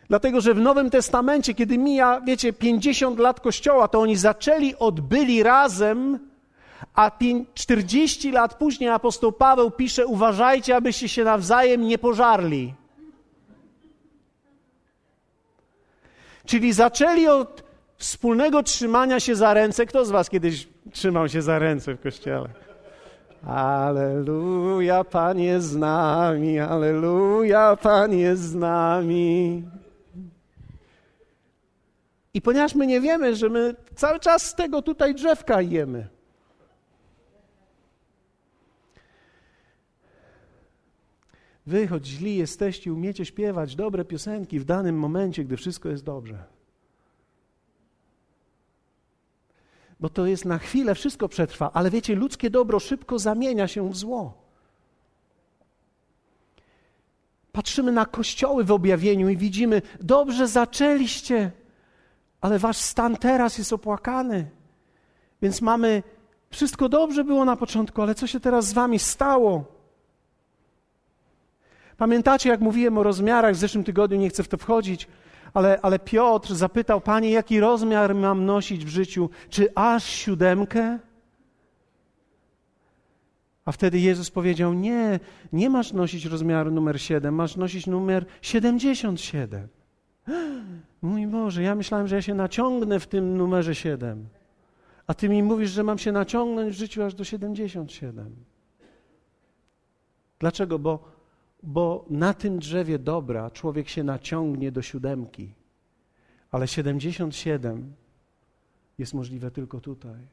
[0.08, 5.00] Dlatego, że w Nowym Testamencie, kiedy mija, wiecie, 50 lat Kościoła, to oni zaczęli od
[5.00, 6.18] byli razem,
[6.94, 7.10] a
[7.54, 12.74] 40 lat później apostoł Paweł pisze: Uważajcie, abyście się nawzajem nie pożarli.
[16.48, 17.62] Czyli zaczęli od
[17.96, 19.86] wspólnego trzymania się za ręce.
[19.86, 22.48] Kto z Was kiedyś trzymał się za ręce w kościele?
[23.46, 29.62] Aleluja, Pan jest z nami, aleluja, Pan jest z nami.
[32.34, 36.08] I ponieważ my nie wiemy, że my cały czas z tego tutaj drzewka jemy.
[41.68, 46.44] Wy, choć źli jesteście, umiecie śpiewać dobre piosenki w danym momencie, gdy wszystko jest dobrze.
[50.00, 53.96] Bo to jest na chwilę, wszystko przetrwa, ale wiecie, ludzkie dobro szybko zamienia się w
[53.96, 54.34] zło.
[57.52, 61.52] Patrzymy na kościoły w objawieniu i widzimy, dobrze zaczęliście,
[62.40, 64.50] ale wasz stan teraz jest opłakany.
[65.42, 66.02] Więc mamy,
[66.50, 69.77] wszystko dobrze było na początku, ale co się teraz z wami stało?
[71.98, 75.08] Pamiętacie, jak mówiłem o rozmiarach w zeszłym tygodniu, nie chcę w to wchodzić,
[75.54, 79.30] ale, ale Piotr zapytał, Panie, jaki rozmiar mam nosić w życiu?
[79.50, 80.98] Czy aż siódemkę?
[83.64, 85.20] A wtedy Jezus powiedział: Nie,
[85.52, 89.68] nie masz nosić rozmiaru numer 7, masz nosić numer 77.
[91.02, 94.28] Mój Boże, ja myślałem, że ja się naciągnę w tym numerze 7.
[95.06, 98.36] A Ty mi mówisz, że mam się naciągnąć w życiu aż do 77.
[100.38, 100.78] Dlaczego?
[100.78, 101.17] Bo
[101.62, 105.54] bo na tym drzewie dobra człowiek się naciągnie do siódemki,
[106.50, 107.94] ale 77
[108.98, 110.28] jest możliwe tylko tutaj.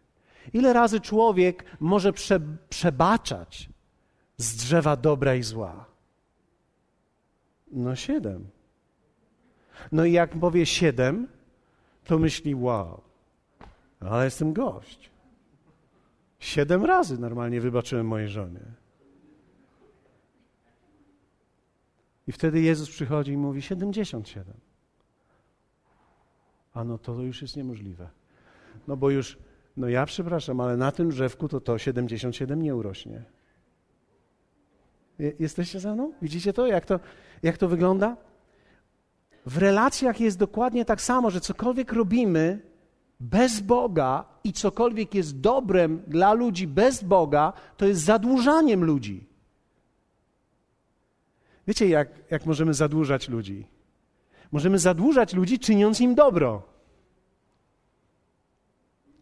[0.54, 3.70] Ile razy człowiek może prze, przebaczać
[4.38, 5.86] z drzewa dobra i zła?
[7.72, 8.48] No siedem.
[9.92, 11.28] No i jak powie siedem,
[12.04, 13.02] to myśli, wow,
[14.00, 15.10] ale jestem gość.
[16.40, 18.62] Siedem razy normalnie wybaczyłem mojej żonie.
[22.28, 24.54] I wtedy Jezus przychodzi i mówi 77.
[26.74, 28.10] A no to już jest niemożliwe.
[28.88, 29.38] No bo już,
[29.78, 33.24] no ja przepraszam, ale na tym drzewku to to 77 nie urośnie.
[35.40, 36.14] Jesteście za mną?
[36.22, 36.68] Widzicie to?
[36.68, 37.00] Jak, to?
[37.44, 38.18] jak to wygląda?
[39.46, 42.60] W relacjach jest dokładnie tak samo, że cokolwiek robimy
[43.20, 49.35] bez Boga i cokolwiek jest dobrem dla ludzi bez Boga, to jest zadłużaniem ludzi.
[51.68, 53.68] Wiecie, jak, jak możemy zadłużać ludzi?
[54.52, 56.64] Możemy zadłużać ludzi, czyniąc im dobro.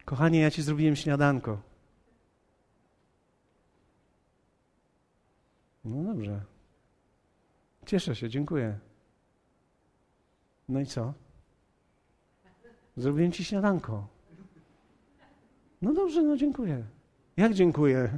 [0.06, 1.62] Kochanie, ja ci zrobiłem śniadanko.
[5.86, 6.42] No dobrze.
[7.86, 8.80] Cieszę się, dziękuję.
[10.70, 11.14] No i co?
[12.98, 14.08] Zrobiłem ci śniadanko.
[15.82, 16.84] No dobrze, no dziękuję.
[17.38, 18.18] Jak dziękuję?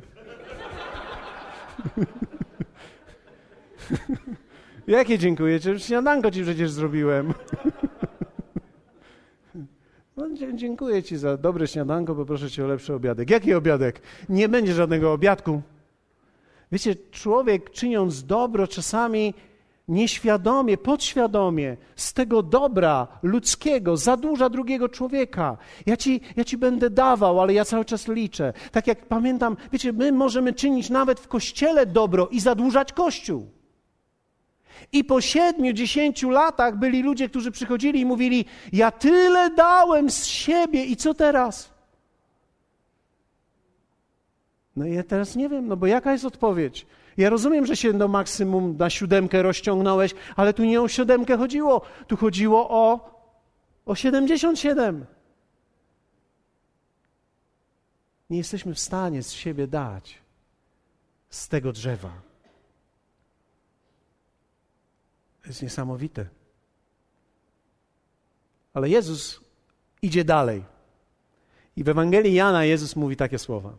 [4.88, 5.60] Jakie dziękuję?
[5.78, 7.34] Śniadanko ci przecież zrobiłem.
[10.18, 13.30] No, dziękuję ci za dobre śniadanko, poproszę cię o lepszy obiadek.
[13.30, 14.02] Jaki obiadek?
[14.30, 15.62] Nie będzie żadnego obiadku.
[16.72, 19.34] Wiecie, człowiek czyniąc dobro czasami
[19.88, 25.58] nieświadomie, podświadomie z tego dobra ludzkiego zadłuża drugiego człowieka.
[25.86, 28.54] Ja ci, ja ci będę dawał, ale ja cały czas liczę.
[28.72, 33.48] Tak jak pamiętam, wiecie, my możemy czynić nawet w kościele dobro i zadłużać kościół.
[34.92, 40.26] I po siedmiu, dziesięciu latach byli ludzie, którzy przychodzili i mówili: Ja tyle dałem z
[40.26, 41.76] siebie, i co teraz?
[44.76, 46.86] No i ja teraz nie wiem, no bo jaka jest odpowiedź?
[47.18, 51.82] Ja rozumiem, że się do maksimum na siódemkę rozciągnąłeś, ale tu nie o siódemkę chodziło.
[52.08, 53.10] Tu chodziło o,
[53.86, 55.06] o 77.
[58.30, 60.20] Nie jesteśmy w stanie z siebie dać
[61.30, 62.12] z tego drzewa.
[65.46, 66.26] To jest niesamowite.
[68.74, 69.42] Ale Jezus
[70.02, 70.64] idzie dalej.
[71.76, 73.74] I w Ewangelii Jana Jezus mówi takie słowa.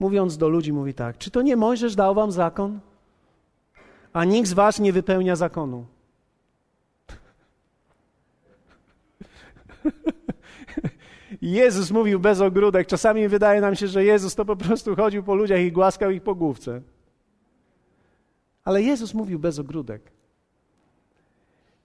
[0.00, 2.80] Mówiąc do ludzi, mówi tak: Czy to nie Mojżesz dał wam zakon?
[4.12, 5.86] A nikt z was nie wypełnia zakonu.
[11.42, 12.86] Jezus mówił bez ogródek.
[12.86, 16.22] Czasami wydaje nam się, że Jezus to po prostu chodził po ludziach i głaskał ich
[16.22, 16.82] po główce.
[18.66, 20.02] Ale Jezus mówił bez ogródek.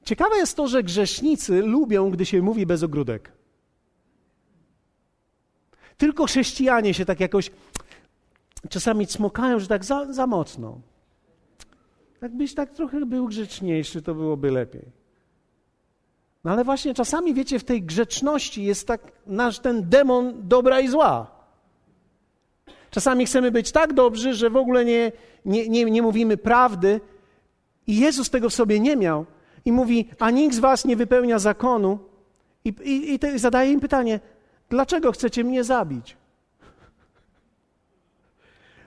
[0.04, 3.32] Ciekawe jest to, że grzesznicy lubią, gdy się mówi bez ogródek.
[5.98, 7.52] Tylko chrześcijanie się tak jakoś
[8.70, 10.82] czasami cmokają, że tak za, za mocno.
[12.22, 14.86] Jakbyś tak trochę był grzeczniejszy, to byłoby lepiej.
[16.44, 20.88] No ale właśnie czasami, wiecie, w tej grzeczności jest tak nasz ten demon dobra i
[20.88, 21.41] zła.
[22.92, 25.12] Czasami chcemy być tak dobrzy, że w ogóle nie,
[25.46, 27.02] nie, nie, nie mówimy prawdy.
[27.88, 29.26] I Jezus tego w sobie nie miał.
[29.66, 32.00] I mówi, a nikt z was nie wypełnia zakonu.
[32.66, 34.20] I, i, i te, zadaje im pytanie,
[34.70, 36.18] dlaczego chcecie mnie zabić?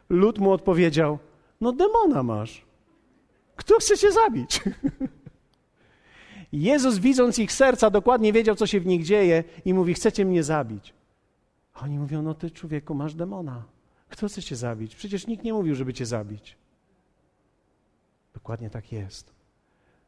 [0.08, 1.18] Lud mu odpowiedział,
[1.60, 2.64] no demona masz.
[3.56, 4.60] Kto chce cię zabić?
[6.52, 10.42] Jezus, widząc ich serca, dokładnie wiedział, co się w nich dzieje i mówi: Chcecie mnie
[10.42, 10.94] zabić.
[11.74, 13.73] A oni mówią: No ty, człowieku, masz demona.
[14.08, 14.96] Kto chce cię zabić?
[14.96, 16.56] Przecież nikt nie mówił, żeby cię zabić.
[18.34, 19.32] Dokładnie tak jest.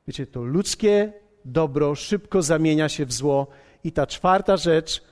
[0.07, 1.13] Wiecie, to ludzkie
[1.45, 3.47] dobro szybko zamienia się w zło.
[3.85, 5.05] I ta czwarta rzecz,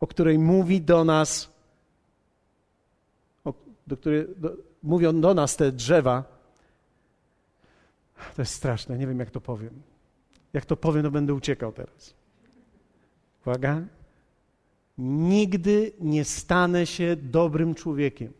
[0.00, 1.50] o której mówi do nas,
[3.44, 3.54] o,
[3.86, 6.24] do której do, mówią do nas te drzewa,
[8.36, 9.82] to jest straszne, nie wiem jak to powiem.
[10.52, 12.14] Jak to powiem, to będę uciekał teraz.
[13.42, 13.82] Uwaga.
[14.98, 18.32] Nigdy nie stanę się dobrym człowiekiem.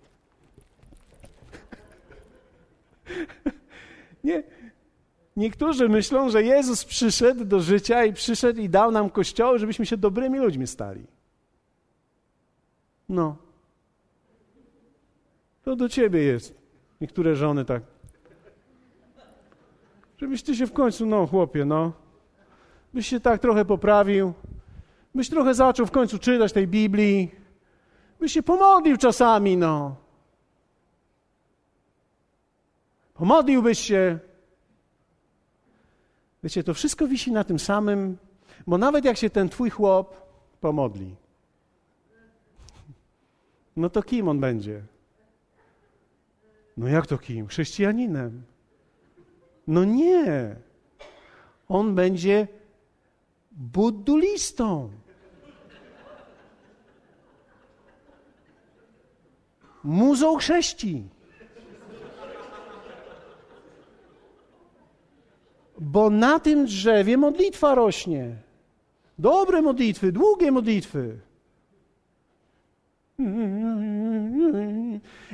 [4.25, 4.43] Nie.
[5.37, 9.97] Niektórzy myślą, że Jezus przyszedł do życia i przyszedł i dał nam kościoły, żebyśmy się
[9.97, 11.05] dobrymi ludźmi stali.
[13.09, 13.37] No.
[15.63, 16.55] To do ciebie jest.
[17.01, 17.83] Niektóre żony tak.
[20.19, 21.93] Żebyś ty się w końcu, no chłopie, no
[22.95, 24.33] byś się tak trochę poprawił,
[25.15, 27.35] byś trochę zaczął w końcu czytać tej Biblii,
[28.21, 29.97] byś się pomodlił czasami, no.
[33.15, 34.19] Pomodliłbyś się.
[36.43, 38.19] Wiecie, to wszystko wisi na tym samym,
[38.67, 40.17] bo nawet jak się ten twój chłop
[40.61, 41.17] pomodli,
[43.77, 44.83] no to kim on będzie?
[46.77, 47.47] No jak to kim?
[47.47, 48.43] Chrześcijaninem.
[49.67, 50.57] No nie.
[51.69, 52.49] On będzie
[53.53, 54.91] buddulistą.
[59.85, 61.03] Muzą chrześci.
[65.79, 68.37] Bo na tym drzewie modlitwa rośnie.
[69.19, 71.19] Dobre modlitwy, długie modlitwy.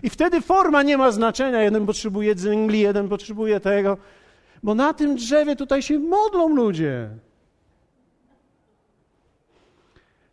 [0.02, 1.62] I wtedy forma nie ma znaczenia.
[1.62, 3.96] Jeden potrzebuje dzingli, jeden potrzebuje tego.
[4.62, 7.10] Bo na tym drzewie tutaj się modlą ludzie.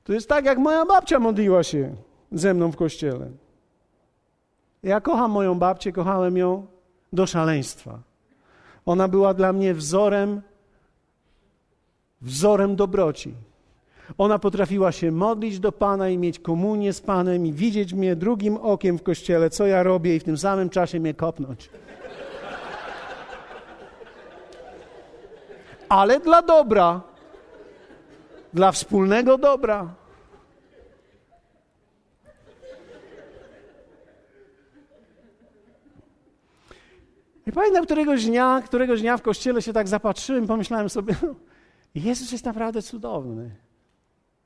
[0.04, 1.95] To jest tak, jak moja babcia modliła się
[2.32, 3.30] ze mną w kościele.
[4.86, 6.65] Ja kocham moją babcię, kochałem ją
[7.13, 8.00] do szaleństwa.
[8.86, 10.41] Ona była dla mnie wzorem,
[12.21, 13.34] wzorem dobroci.
[14.17, 18.58] Ona potrafiła się modlić do Pana i mieć komunię z Panem i widzieć mnie drugim
[18.58, 21.69] okiem w kościele, co ja robię i w tym samym czasie mnie kopnąć.
[25.90, 27.02] Ale dla dobra,
[28.54, 30.04] dla wspólnego dobra.
[37.48, 41.35] I pamiętam któregoś dnia, któregoś dnia w kościele się tak zapatrzyłem, pomyślałem sobie, no,
[41.96, 43.56] Jezus jest naprawdę cudowny.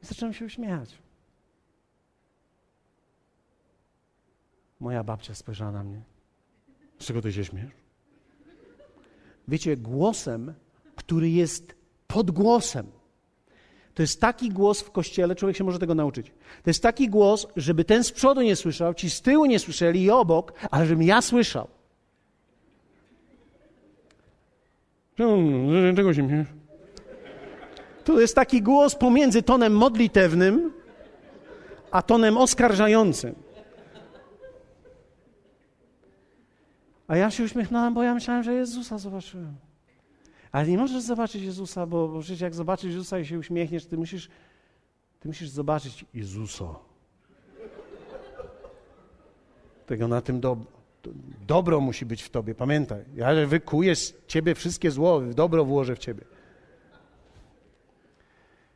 [0.04, 0.97] I zacząłem się uśmiechać.
[4.80, 6.02] Moja babcia spojrzała na mnie.
[7.00, 7.72] Z czego ty się śmiesz?
[9.47, 10.54] Wiecie, głosem,
[10.95, 11.76] który jest
[12.08, 12.88] podgłosem.
[13.93, 16.28] To jest taki głos w kościele, człowiek się może tego nauczyć.
[16.64, 20.04] To jest taki głos, żeby ten z przodu nie słyszał, ci z tyłu nie słyszeli
[20.04, 21.68] i obok, ale żebym ja słyszał.
[25.20, 25.38] No,
[25.96, 26.46] Czego się mnie?
[28.04, 30.72] Tu jest taki głos pomiędzy tonem modlitewnym
[31.92, 33.36] a tonem oskarżającym.
[37.08, 39.56] A ja się uśmiechnąłem, bo ja myślałem, że Jezusa zobaczyłem.
[40.52, 43.98] Ale nie możesz zobaczyć Jezusa, bo, bo przecież jak zobaczysz Jezusa i się uśmiechniesz, ty
[43.98, 44.30] musisz,
[45.20, 46.76] ty musisz zobaczyć Jezusa.
[49.86, 50.79] Tego na tym dobro
[51.47, 53.05] dobro musi być w tobie, pamiętaj.
[53.16, 56.24] Ja wykuję z ciebie wszystkie zło, dobro włożę w ciebie.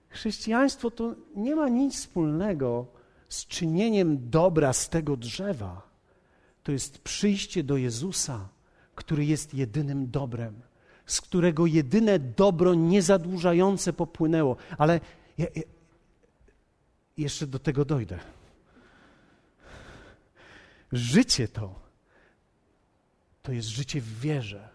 [0.09, 2.85] Chrześcijaństwo to nie ma nic wspólnego
[3.29, 5.81] z czynieniem dobra z tego drzewa.
[6.63, 8.49] To jest przyjście do Jezusa,
[8.95, 10.61] który jest jedynym dobrem,
[11.05, 14.55] z którego jedyne dobro niezadłużające popłynęło.
[14.77, 14.99] Ale
[15.37, 15.63] ja, ja,
[17.17, 18.19] jeszcze do tego dojdę.
[20.91, 21.79] Życie to,
[23.43, 24.69] to jest życie w wierze.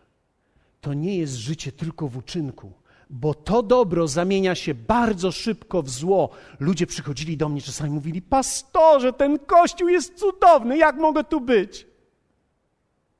[0.80, 2.72] To nie jest życie tylko w uczynku
[3.10, 6.30] bo to dobro zamienia się bardzo szybko w zło.
[6.60, 11.86] Ludzie przychodzili do mnie czasami mówili: Pastorze, ten kościół jest cudowny, jak mogę tu być?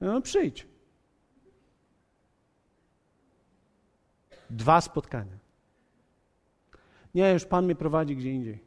[0.01, 0.67] No, przyjdź.
[4.51, 5.39] Dwa spotkania.
[7.15, 8.59] Nie, już Pan mnie prowadzi gdzie indziej.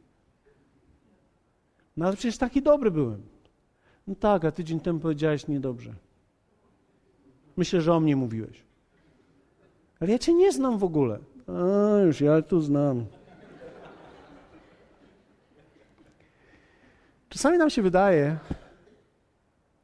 [1.96, 3.22] No ale przecież taki dobry byłem.
[4.06, 5.94] No tak, a tydzień temu powiedziałeś niedobrze.
[7.56, 8.62] Myślę, że o mnie mówiłeś.
[10.00, 11.18] Ale ja cię nie znam w ogóle.
[11.46, 13.06] A, już ja tu znam.
[17.28, 18.38] Czasami nam się wydaje,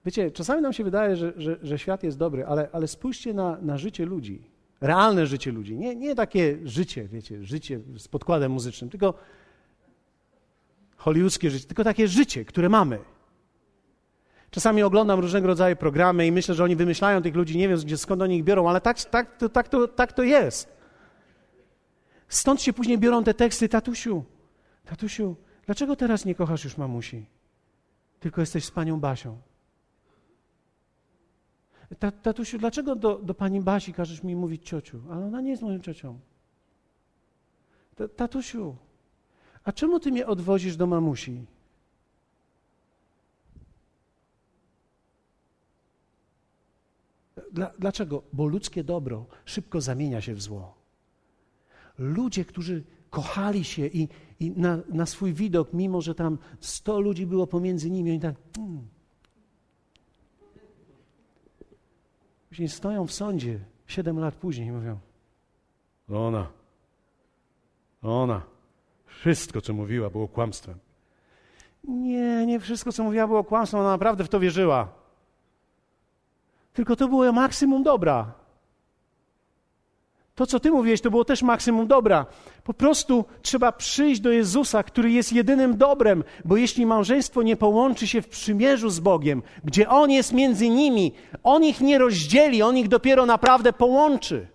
[0.04, 3.58] wiecie, czasami nam się wydaje, że, że, że świat jest dobry, ale, ale spójrzcie na,
[3.62, 4.42] na życie ludzi,
[4.80, 5.76] realne życie ludzi.
[5.76, 9.14] Nie, nie takie życie, wiecie, życie z podkładem muzycznym, tylko
[10.96, 12.98] hollywoodzkie życie, tylko takie życie, które mamy.
[14.50, 17.96] Czasami oglądam różnego rodzaju programy i myślę, że oni wymyślają tych ludzi, nie wiem gdzie,
[17.98, 20.78] skąd oni ich biorą, ale tak, tak, to, tak, to, tak to jest.
[22.28, 24.24] Stąd się później biorą te teksty, tatusiu,
[24.84, 25.36] tatusiu,
[25.66, 27.26] dlaczego teraz nie kochasz już mamusi?
[28.20, 29.38] Tylko jesteś z panią Basią.
[32.22, 35.00] Tatusiu, dlaczego do, do pani Basi każesz mi mówić ciociu?
[35.10, 36.18] Ale ona nie jest moją ciocią.
[38.16, 38.76] Tatusiu,
[39.64, 41.46] a czemu ty mnie odwozisz do mamusi?
[47.52, 48.22] Dla, dlaczego?
[48.32, 50.74] Bo ludzkie dobro szybko zamienia się w zło.
[51.98, 54.08] Ludzie, którzy kochali się i,
[54.40, 58.34] i na, na, swój widok, mimo że tam sto ludzi było pomiędzy nimi, oni tak.
[58.56, 58.88] Hmm.
[62.48, 64.98] Później stoją w sądzie siedem lat później i mówią:
[66.08, 66.46] Ona,
[68.02, 68.42] ona,
[69.06, 70.78] wszystko, co mówiła, było kłamstwem.
[71.84, 74.97] Nie, nie wszystko, co mówiła, było kłamstwem, ona naprawdę w to wierzyła.
[76.78, 78.32] Tylko to było maksimum dobra.
[80.34, 82.26] To, co ty mówiłeś, to było też maksimum dobra.
[82.64, 88.06] Po prostu trzeba przyjść do Jezusa, który jest jedynym dobrem, bo jeśli małżeństwo nie połączy
[88.06, 91.12] się w przymierzu z Bogiem, gdzie On jest między nimi,
[91.42, 94.46] On ich nie rozdzieli, On ich dopiero naprawdę połączy.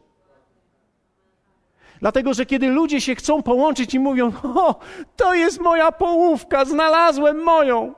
[2.00, 4.32] Dlatego, że kiedy ludzie się chcą połączyć i mówią:
[4.68, 4.80] O,
[5.16, 7.94] to jest moja połówka, znalazłem moją.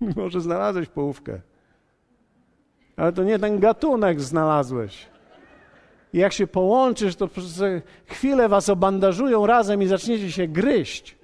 [0.16, 1.40] Może znalazłeś połówkę,
[3.00, 5.06] ale to nie ten gatunek znalazłeś.
[6.12, 7.62] I jak się połączysz, to przez
[8.06, 11.16] chwilę was obandażują razem i zaczniecie się gryźć.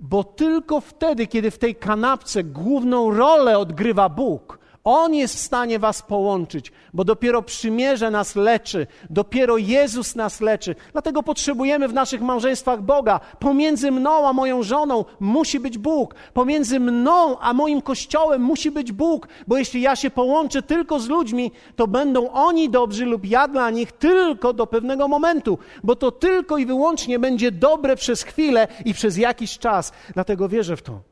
[0.00, 5.78] Bo tylko wtedy, kiedy w tej kanapce główną rolę odgrywa Bóg, on jest w stanie
[5.78, 10.74] was połączyć, bo dopiero przymierze nas leczy, dopiero Jezus nas leczy.
[10.92, 13.20] Dlatego potrzebujemy w naszych małżeństwach Boga.
[13.38, 16.14] Pomiędzy mną a moją żoną musi być Bóg.
[16.34, 21.08] Pomiędzy mną a moim kościołem musi być Bóg, bo jeśli ja się połączę tylko z
[21.08, 26.12] ludźmi, to będą oni dobrzy lub ja dla nich tylko do pewnego momentu, bo to
[26.12, 29.92] tylko i wyłącznie będzie dobre przez chwilę i przez jakiś czas.
[30.14, 31.09] Dlatego wierzę w to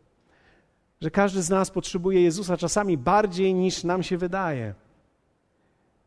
[1.00, 4.74] że każdy z nas potrzebuje Jezusa czasami bardziej niż nam się wydaje.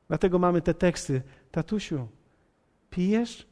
[0.07, 1.21] Dlatego mamy te teksty.
[1.51, 2.07] Tatusiu,
[2.89, 3.47] pijesz?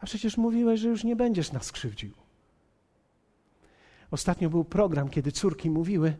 [0.00, 2.12] A przecież mówiłeś, że już nie będziesz nas krzywdził.
[4.10, 6.16] Ostatnio był program, kiedy córki mówiły: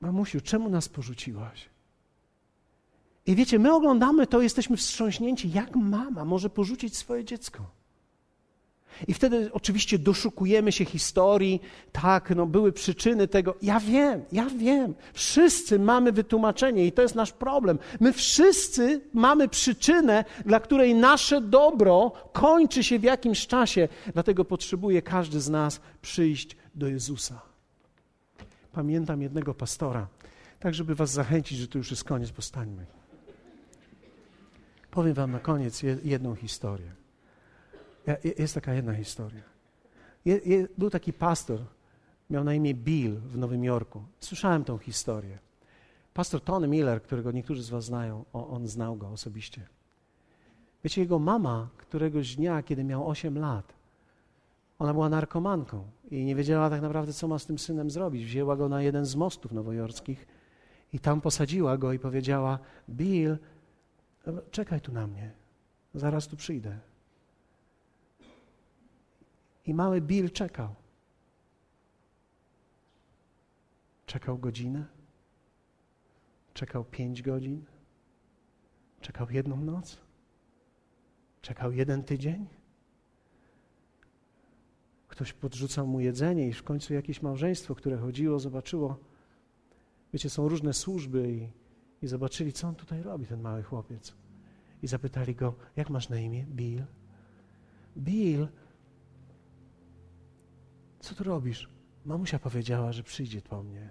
[0.00, 1.68] Mamusiu, czemu nas porzuciłaś?
[3.26, 7.70] I wiecie, my oglądamy to, jesteśmy wstrząśnięci, jak mama może porzucić swoje dziecko.
[9.08, 11.60] I wtedy oczywiście doszukujemy się historii,
[11.92, 13.54] tak, no były przyczyny tego.
[13.62, 14.94] Ja wiem, ja wiem.
[15.12, 17.78] Wszyscy mamy wytłumaczenie i to jest nasz problem.
[18.00, 23.88] My wszyscy mamy przyczynę, dla której nasze dobro kończy się w jakimś czasie.
[24.12, 27.40] Dlatego potrzebuje każdy z nas przyjść do Jezusa.
[28.72, 30.06] Pamiętam jednego pastora,
[30.60, 32.86] tak żeby was zachęcić, że to już jest koniec, postańmy.
[34.90, 37.05] Powiem wam na koniec jedną historię.
[38.38, 39.42] Jest taka jedna historia.
[40.78, 41.60] Był taki pastor
[42.30, 44.02] Miał na imię Bill w Nowym Jorku.
[44.20, 45.38] Słyszałem tą historię.
[46.14, 49.66] Pastor Tony Miller, którego niektórzy z Was znają, on znał go osobiście.
[50.84, 53.74] Wiecie, jego mama któregoś dnia, kiedy miał 8 lat,
[54.78, 58.24] ona była narkomanką i nie wiedziała tak naprawdę, co ma z tym synem zrobić.
[58.24, 60.26] Wzięła go na jeden z mostów nowojorskich
[60.92, 62.58] i tam posadziła go i powiedziała:
[62.90, 63.38] Bill,
[64.50, 65.30] czekaj tu na mnie,
[65.94, 66.78] zaraz tu przyjdę.
[69.66, 70.74] I mały Bill czekał.
[74.06, 74.86] Czekał godzinę,
[76.54, 77.64] czekał pięć godzin,
[79.00, 79.98] czekał jedną noc,
[81.42, 82.46] czekał jeden tydzień.
[85.08, 88.98] Ktoś podrzucał mu jedzenie i w końcu jakieś małżeństwo, które chodziło, zobaczyło.
[90.12, 91.48] Wiecie, są różne służby i,
[92.04, 94.14] i zobaczyli, co on tutaj robi, ten mały chłopiec.
[94.82, 96.46] I zapytali go, jak masz na imię?
[96.48, 96.84] Bill.
[97.96, 98.48] Bill,
[101.06, 101.68] co tu robisz?
[102.04, 103.90] Mamusia powiedziała, że przyjdzie po mnie.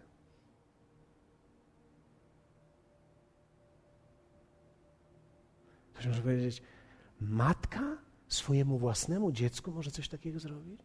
[5.94, 6.62] Ktoś może powiedzieć,
[7.22, 7.98] matka
[8.28, 10.82] swojemu własnemu dziecku może coś takiego zrobić?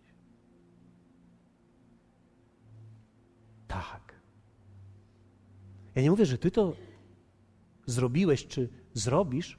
[3.69, 4.15] Tak.
[5.95, 6.77] Ja nie mówię, że ty to
[7.87, 9.59] zrobiłeś czy zrobisz.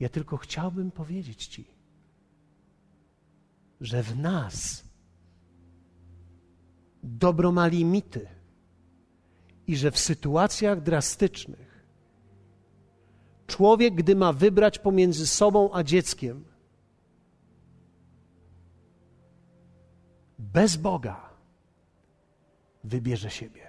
[0.00, 1.64] Ja tylko chciałbym powiedzieć ci,
[3.80, 4.91] że w nas
[7.02, 8.28] dobro ma limity
[9.66, 11.72] i że w sytuacjach drastycznych
[13.46, 16.44] człowiek, gdy ma wybrać pomiędzy sobą a dzieckiem,
[20.38, 21.30] bez Boga,
[22.84, 23.68] wybierze siebie.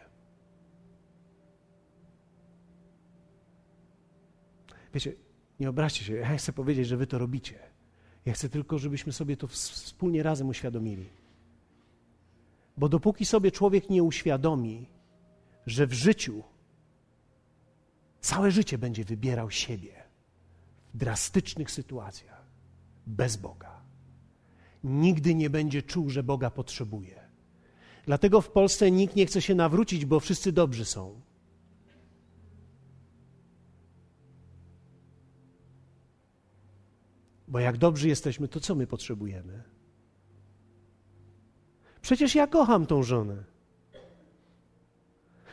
[4.94, 5.14] Wiecie,
[5.60, 7.60] nie obraźcie się, ja chcę powiedzieć, że wy to robicie.
[8.26, 11.23] Ja chcę tylko, żebyśmy sobie to wspólnie razem uświadomili.
[12.78, 14.90] Bo dopóki sobie człowiek nie uświadomi,
[15.66, 16.44] że w życiu
[18.22, 20.04] całe życie będzie wybierał siebie
[20.94, 22.46] w drastycznych sytuacjach,
[23.08, 23.82] bez Boga,
[24.84, 27.24] nigdy nie będzie czuł, że Boga potrzebuje.
[28.06, 31.22] Dlatego w Polsce nikt nie chce się nawrócić, bo wszyscy dobrzy są.
[37.48, 39.73] Bo jak dobrzy jesteśmy, to co my potrzebujemy?
[42.04, 43.44] Przecież ja kocham tą żonę.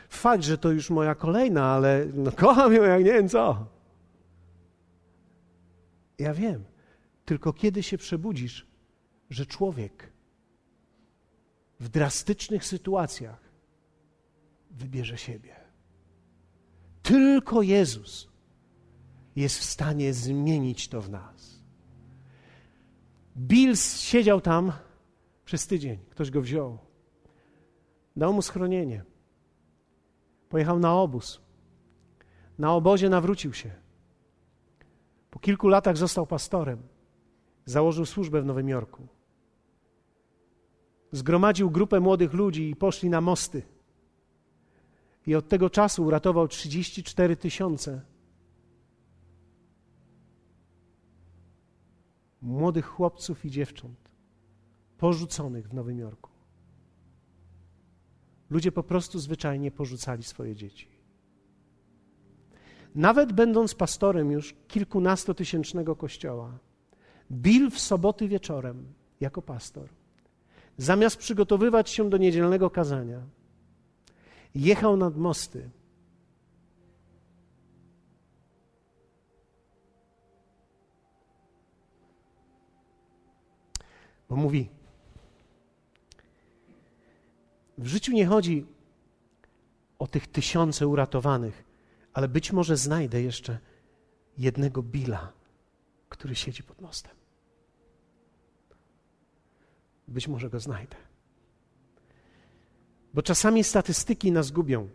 [0.09, 3.65] Fakt, że to już moja kolejna, ale no, kocham ją jak nie wiem co.
[6.19, 6.63] Ja wiem.
[7.25, 8.67] Tylko kiedy się przebudzisz,
[9.29, 10.11] że człowiek
[11.79, 13.39] w drastycznych sytuacjach
[14.71, 15.55] wybierze siebie.
[17.03, 18.29] Tylko Jezus
[19.35, 21.63] jest w stanie zmienić to w nas.
[23.37, 24.71] Bills siedział tam
[25.51, 25.97] przez tydzień.
[26.09, 26.77] Ktoś go wziął.
[28.15, 29.03] Dał mu schronienie.
[30.49, 31.41] Pojechał na obóz.
[32.57, 33.71] Na obozie nawrócił się.
[35.31, 36.81] Po kilku latach został pastorem.
[37.65, 39.07] Założył służbę w Nowym Jorku.
[41.11, 43.61] Zgromadził grupę młodych ludzi i poszli na mosty.
[45.27, 48.01] I od tego czasu uratował 34 tysiące
[52.41, 54.10] młodych chłopców i dziewcząt
[55.01, 56.29] porzuconych w Nowym Jorku.
[58.49, 60.87] Ludzie po prostu zwyczajnie porzucali swoje dzieci.
[62.95, 66.57] Nawet będąc pastorem już kilkunastotysięcznego kościoła,
[67.31, 69.89] Bill w soboty wieczorem jako pastor,
[70.77, 73.21] zamiast przygotowywać się do niedzielnego kazania,
[74.55, 75.69] jechał nad mosty.
[84.29, 84.80] Bo mówi:
[87.77, 88.65] W życiu nie chodzi
[89.99, 91.63] o tych tysiące uratowanych,
[92.13, 93.59] ale być może znajdę jeszcze
[94.37, 95.33] jednego Billa,
[96.09, 97.15] który siedzi pod mostem.
[100.07, 100.95] Być może go znajdę.
[103.13, 104.89] Bo czasami statystyki nas gubią,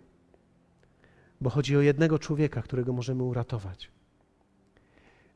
[1.40, 3.90] bo chodzi o jednego człowieka, którego możemy uratować.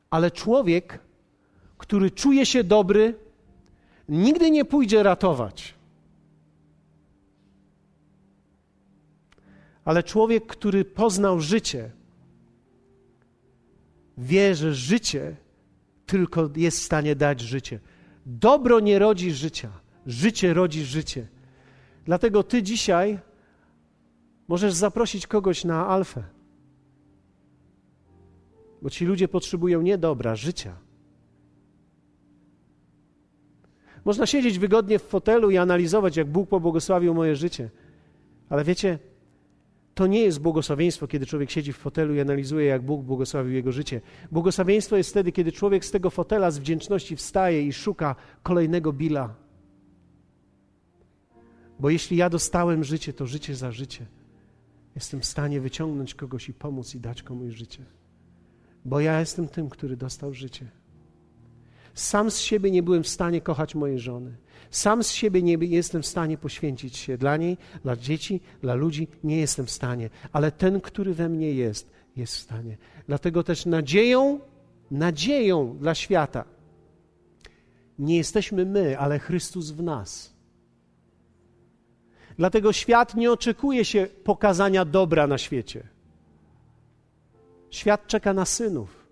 [0.09, 0.99] Ale człowiek,
[1.77, 3.15] który czuje się dobry,
[4.09, 5.80] nigdy nie pójdzie ratować.
[9.85, 11.91] Ale człowiek, który poznał życie,
[14.17, 15.35] wie, że życie
[16.05, 17.79] tylko jest w stanie dać życie.
[18.25, 19.69] Dobro nie rodzi życia,
[20.05, 21.27] życie rodzi życie.
[22.05, 23.19] Dlatego ty dzisiaj
[24.47, 26.23] możesz zaprosić kogoś na alfę.
[28.81, 30.75] Bo ci ludzie potrzebują nie dobra, życia.
[34.05, 37.69] Można siedzieć wygodnie w fotelu i analizować, jak Bóg pobłogosławił moje życie.
[38.49, 38.99] Ale wiecie,
[39.93, 43.71] to nie jest błogosławieństwo, kiedy człowiek siedzi w fotelu i analizuje, jak Bóg błogosławił jego
[43.71, 44.01] życie.
[44.31, 49.35] Błogosławieństwo jest wtedy, kiedy człowiek z tego fotela z wdzięczności wstaje i szuka kolejnego bila.
[51.79, 54.05] Bo jeśli ja dostałem życie, to życie za życie.
[54.95, 57.85] Jestem w stanie wyciągnąć kogoś i pomóc i dać komuś życie.
[58.85, 60.67] Bo ja jestem tym, który dostał życie.
[61.93, 64.35] Sam z siebie nie byłem w stanie kochać mojej żony.
[64.69, 69.07] Sam z siebie nie jestem w stanie poświęcić się dla niej, dla dzieci, dla ludzi.
[69.23, 72.77] Nie jestem w stanie, ale ten, który we mnie jest, jest w stanie.
[73.07, 74.39] Dlatego też nadzieją,
[74.91, 76.45] nadzieją dla świata
[78.01, 80.33] nie jesteśmy my, ale Chrystus w nas.
[82.37, 85.87] Dlatego świat nie oczekuje się pokazania dobra na świecie.
[87.69, 89.07] Świat czeka na synów.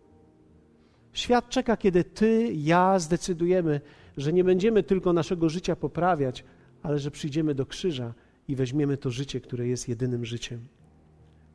[1.14, 3.82] Świat czeka, kiedy ty, ja zdecydujemy,
[4.20, 6.44] że nie będziemy tylko naszego życia poprawiać,
[6.84, 8.14] ale że przyjdziemy do krzyża
[8.48, 10.68] i weźmiemy to życie, które jest jedynym życiem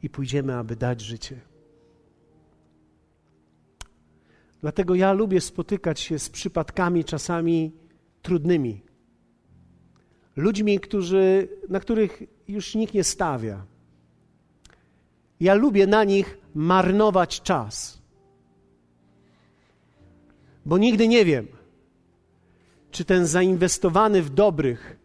[0.03, 1.41] i pójdziemy, aby dać życie.
[4.61, 7.73] Dlatego ja lubię spotykać się z przypadkami czasami
[8.23, 8.81] trudnymi.
[10.37, 13.67] Ludźmi, którzy, na których już nikt nie stawia.
[15.41, 18.03] Ja lubię na nich marnować czas.
[20.67, 21.47] Bo nigdy nie wiem,
[22.95, 24.99] czy ten zainwestowany w dobrych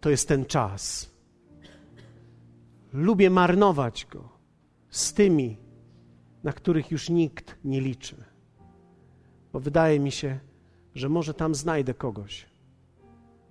[0.00, 1.10] to jest ten czas.
[2.92, 4.28] Lubię marnować go
[4.90, 5.56] z tymi,
[6.44, 8.16] na których już nikt nie liczy.
[9.52, 10.38] Bo wydaje mi się,
[10.94, 12.46] że może tam znajdę kogoś,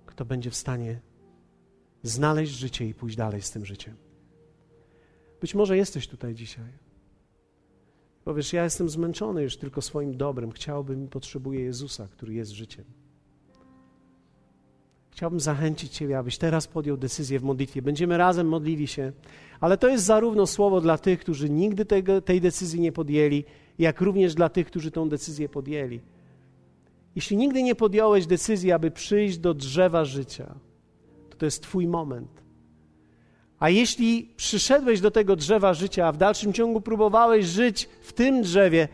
[0.06, 1.00] kto będzie w stanie
[2.02, 3.96] znaleźć życie i pójść dalej z tym życiem.
[5.40, 6.72] Być może jesteś tutaj dzisiaj.
[8.24, 10.52] Powiesz, ja jestem zmęczony już tylko swoim dobrem.
[10.52, 13.05] Chciałbym i potrzebuję Jezusa, który jest życiem.
[15.16, 17.82] Chciałbym zachęcić Ciebie, abyś teraz podjął decyzję w modlitwie.
[17.82, 19.12] Będziemy razem modlili się,
[19.60, 23.44] ale to jest zarówno słowo dla tych, którzy nigdy tego, tej decyzji nie podjęli,
[23.78, 26.00] jak również dla tych, którzy tą decyzję podjęli.
[27.14, 30.54] Jeśli nigdy nie podjąłeś decyzji, aby przyjść do drzewa życia,
[31.30, 32.42] to to jest Twój moment.
[33.58, 38.42] A jeśli przyszedłeś do tego drzewa życia, a w dalszym ciągu próbowałeś żyć w tym
[38.42, 38.88] drzewie,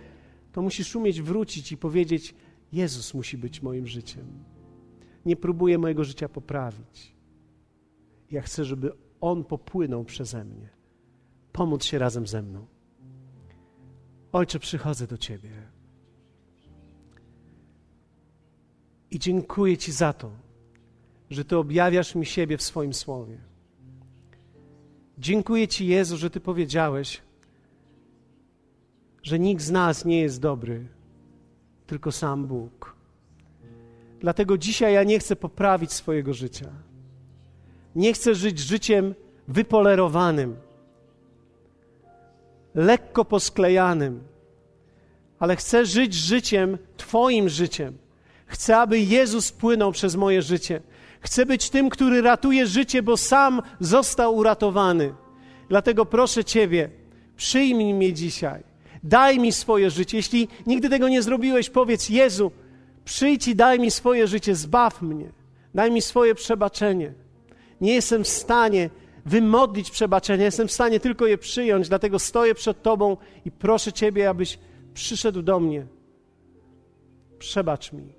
[0.52, 2.34] to musisz umieć wrócić i powiedzieć:
[2.72, 4.51] Jezus musi być moim życiem.
[5.26, 7.16] Nie próbuję mojego życia poprawić.
[8.30, 10.68] Ja chcę, żeby On popłynął przeze mnie.
[11.52, 12.66] Pomóc się razem ze mną.
[14.32, 15.50] Ojcze, przychodzę do Ciebie.
[19.10, 20.30] I dziękuję Ci za to,
[21.30, 23.38] że Ty objawiasz mi siebie w swoim słowie.
[25.18, 27.22] Dziękuję Ci, Jezu, że Ty powiedziałeś,
[29.22, 30.88] że nikt z nas nie jest dobry,
[31.86, 32.96] tylko sam Bóg.
[34.22, 36.66] Dlatego dzisiaj ja nie chcę poprawić swojego życia.
[37.96, 39.14] Nie chcę żyć życiem
[39.48, 40.56] wypolerowanym,
[42.74, 44.22] lekko posklejanym,
[45.38, 47.98] ale chcę żyć życiem, Twoim życiem.
[48.46, 50.80] Chcę, aby Jezus płynął przez moje życie.
[51.20, 55.14] Chcę być tym, który ratuje życie, bo sam został uratowany.
[55.68, 56.90] Dlatego proszę Ciebie,
[57.36, 58.62] przyjmij mnie dzisiaj.
[59.02, 60.16] Daj mi swoje życie.
[60.16, 62.52] Jeśli nigdy tego nie zrobiłeś, powiedz: Jezu,
[63.04, 65.32] przyjdź i daj mi swoje życie, zbaw mnie.
[65.74, 67.14] Daj mi swoje przebaczenie.
[67.80, 68.90] Nie jestem w stanie
[69.26, 74.28] wymodlić przebaczenia, jestem w stanie tylko je przyjąć, dlatego stoję przed Tobą i proszę Ciebie,
[74.28, 74.58] abyś
[74.94, 75.86] przyszedł do mnie.
[77.38, 78.14] Przebacz mi.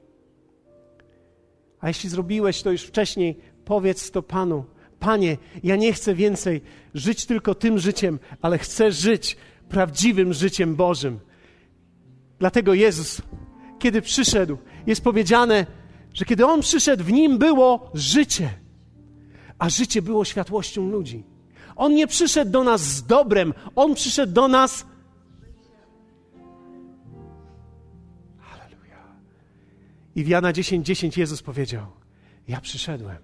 [1.80, 4.66] A jeśli zrobiłeś to już wcześniej, powiedz to Panu.
[5.00, 6.62] Panie, ja nie chcę więcej
[6.94, 9.38] żyć tylko tym życiem, ale chcę żyć
[9.70, 11.20] prawdziwym życiem Bożym.
[12.40, 13.22] Dlatego Jezus,
[13.80, 14.58] kiedy przyszedł,
[14.88, 15.66] jest powiedziane,
[16.14, 18.50] że kiedy On przyszedł, w Nim było życie,
[19.60, 21.24] a życie było światłością ludzi.
[21.76, 24.86] On nie przyszedł do nas z dobrem, On przyszedł do nas
[30.16, 31.88] I w Jana 10:10 10 Jezus powiedział:
[32.48, 33.18] Ja przyszedłem,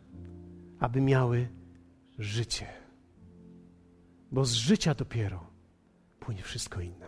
[0.79, 1.47] aby miały
[2.19, 2.67] życie.
[4.31, 5.49] Bo z życia dopiero
[6.19, 6.98] płynie wszystko inne.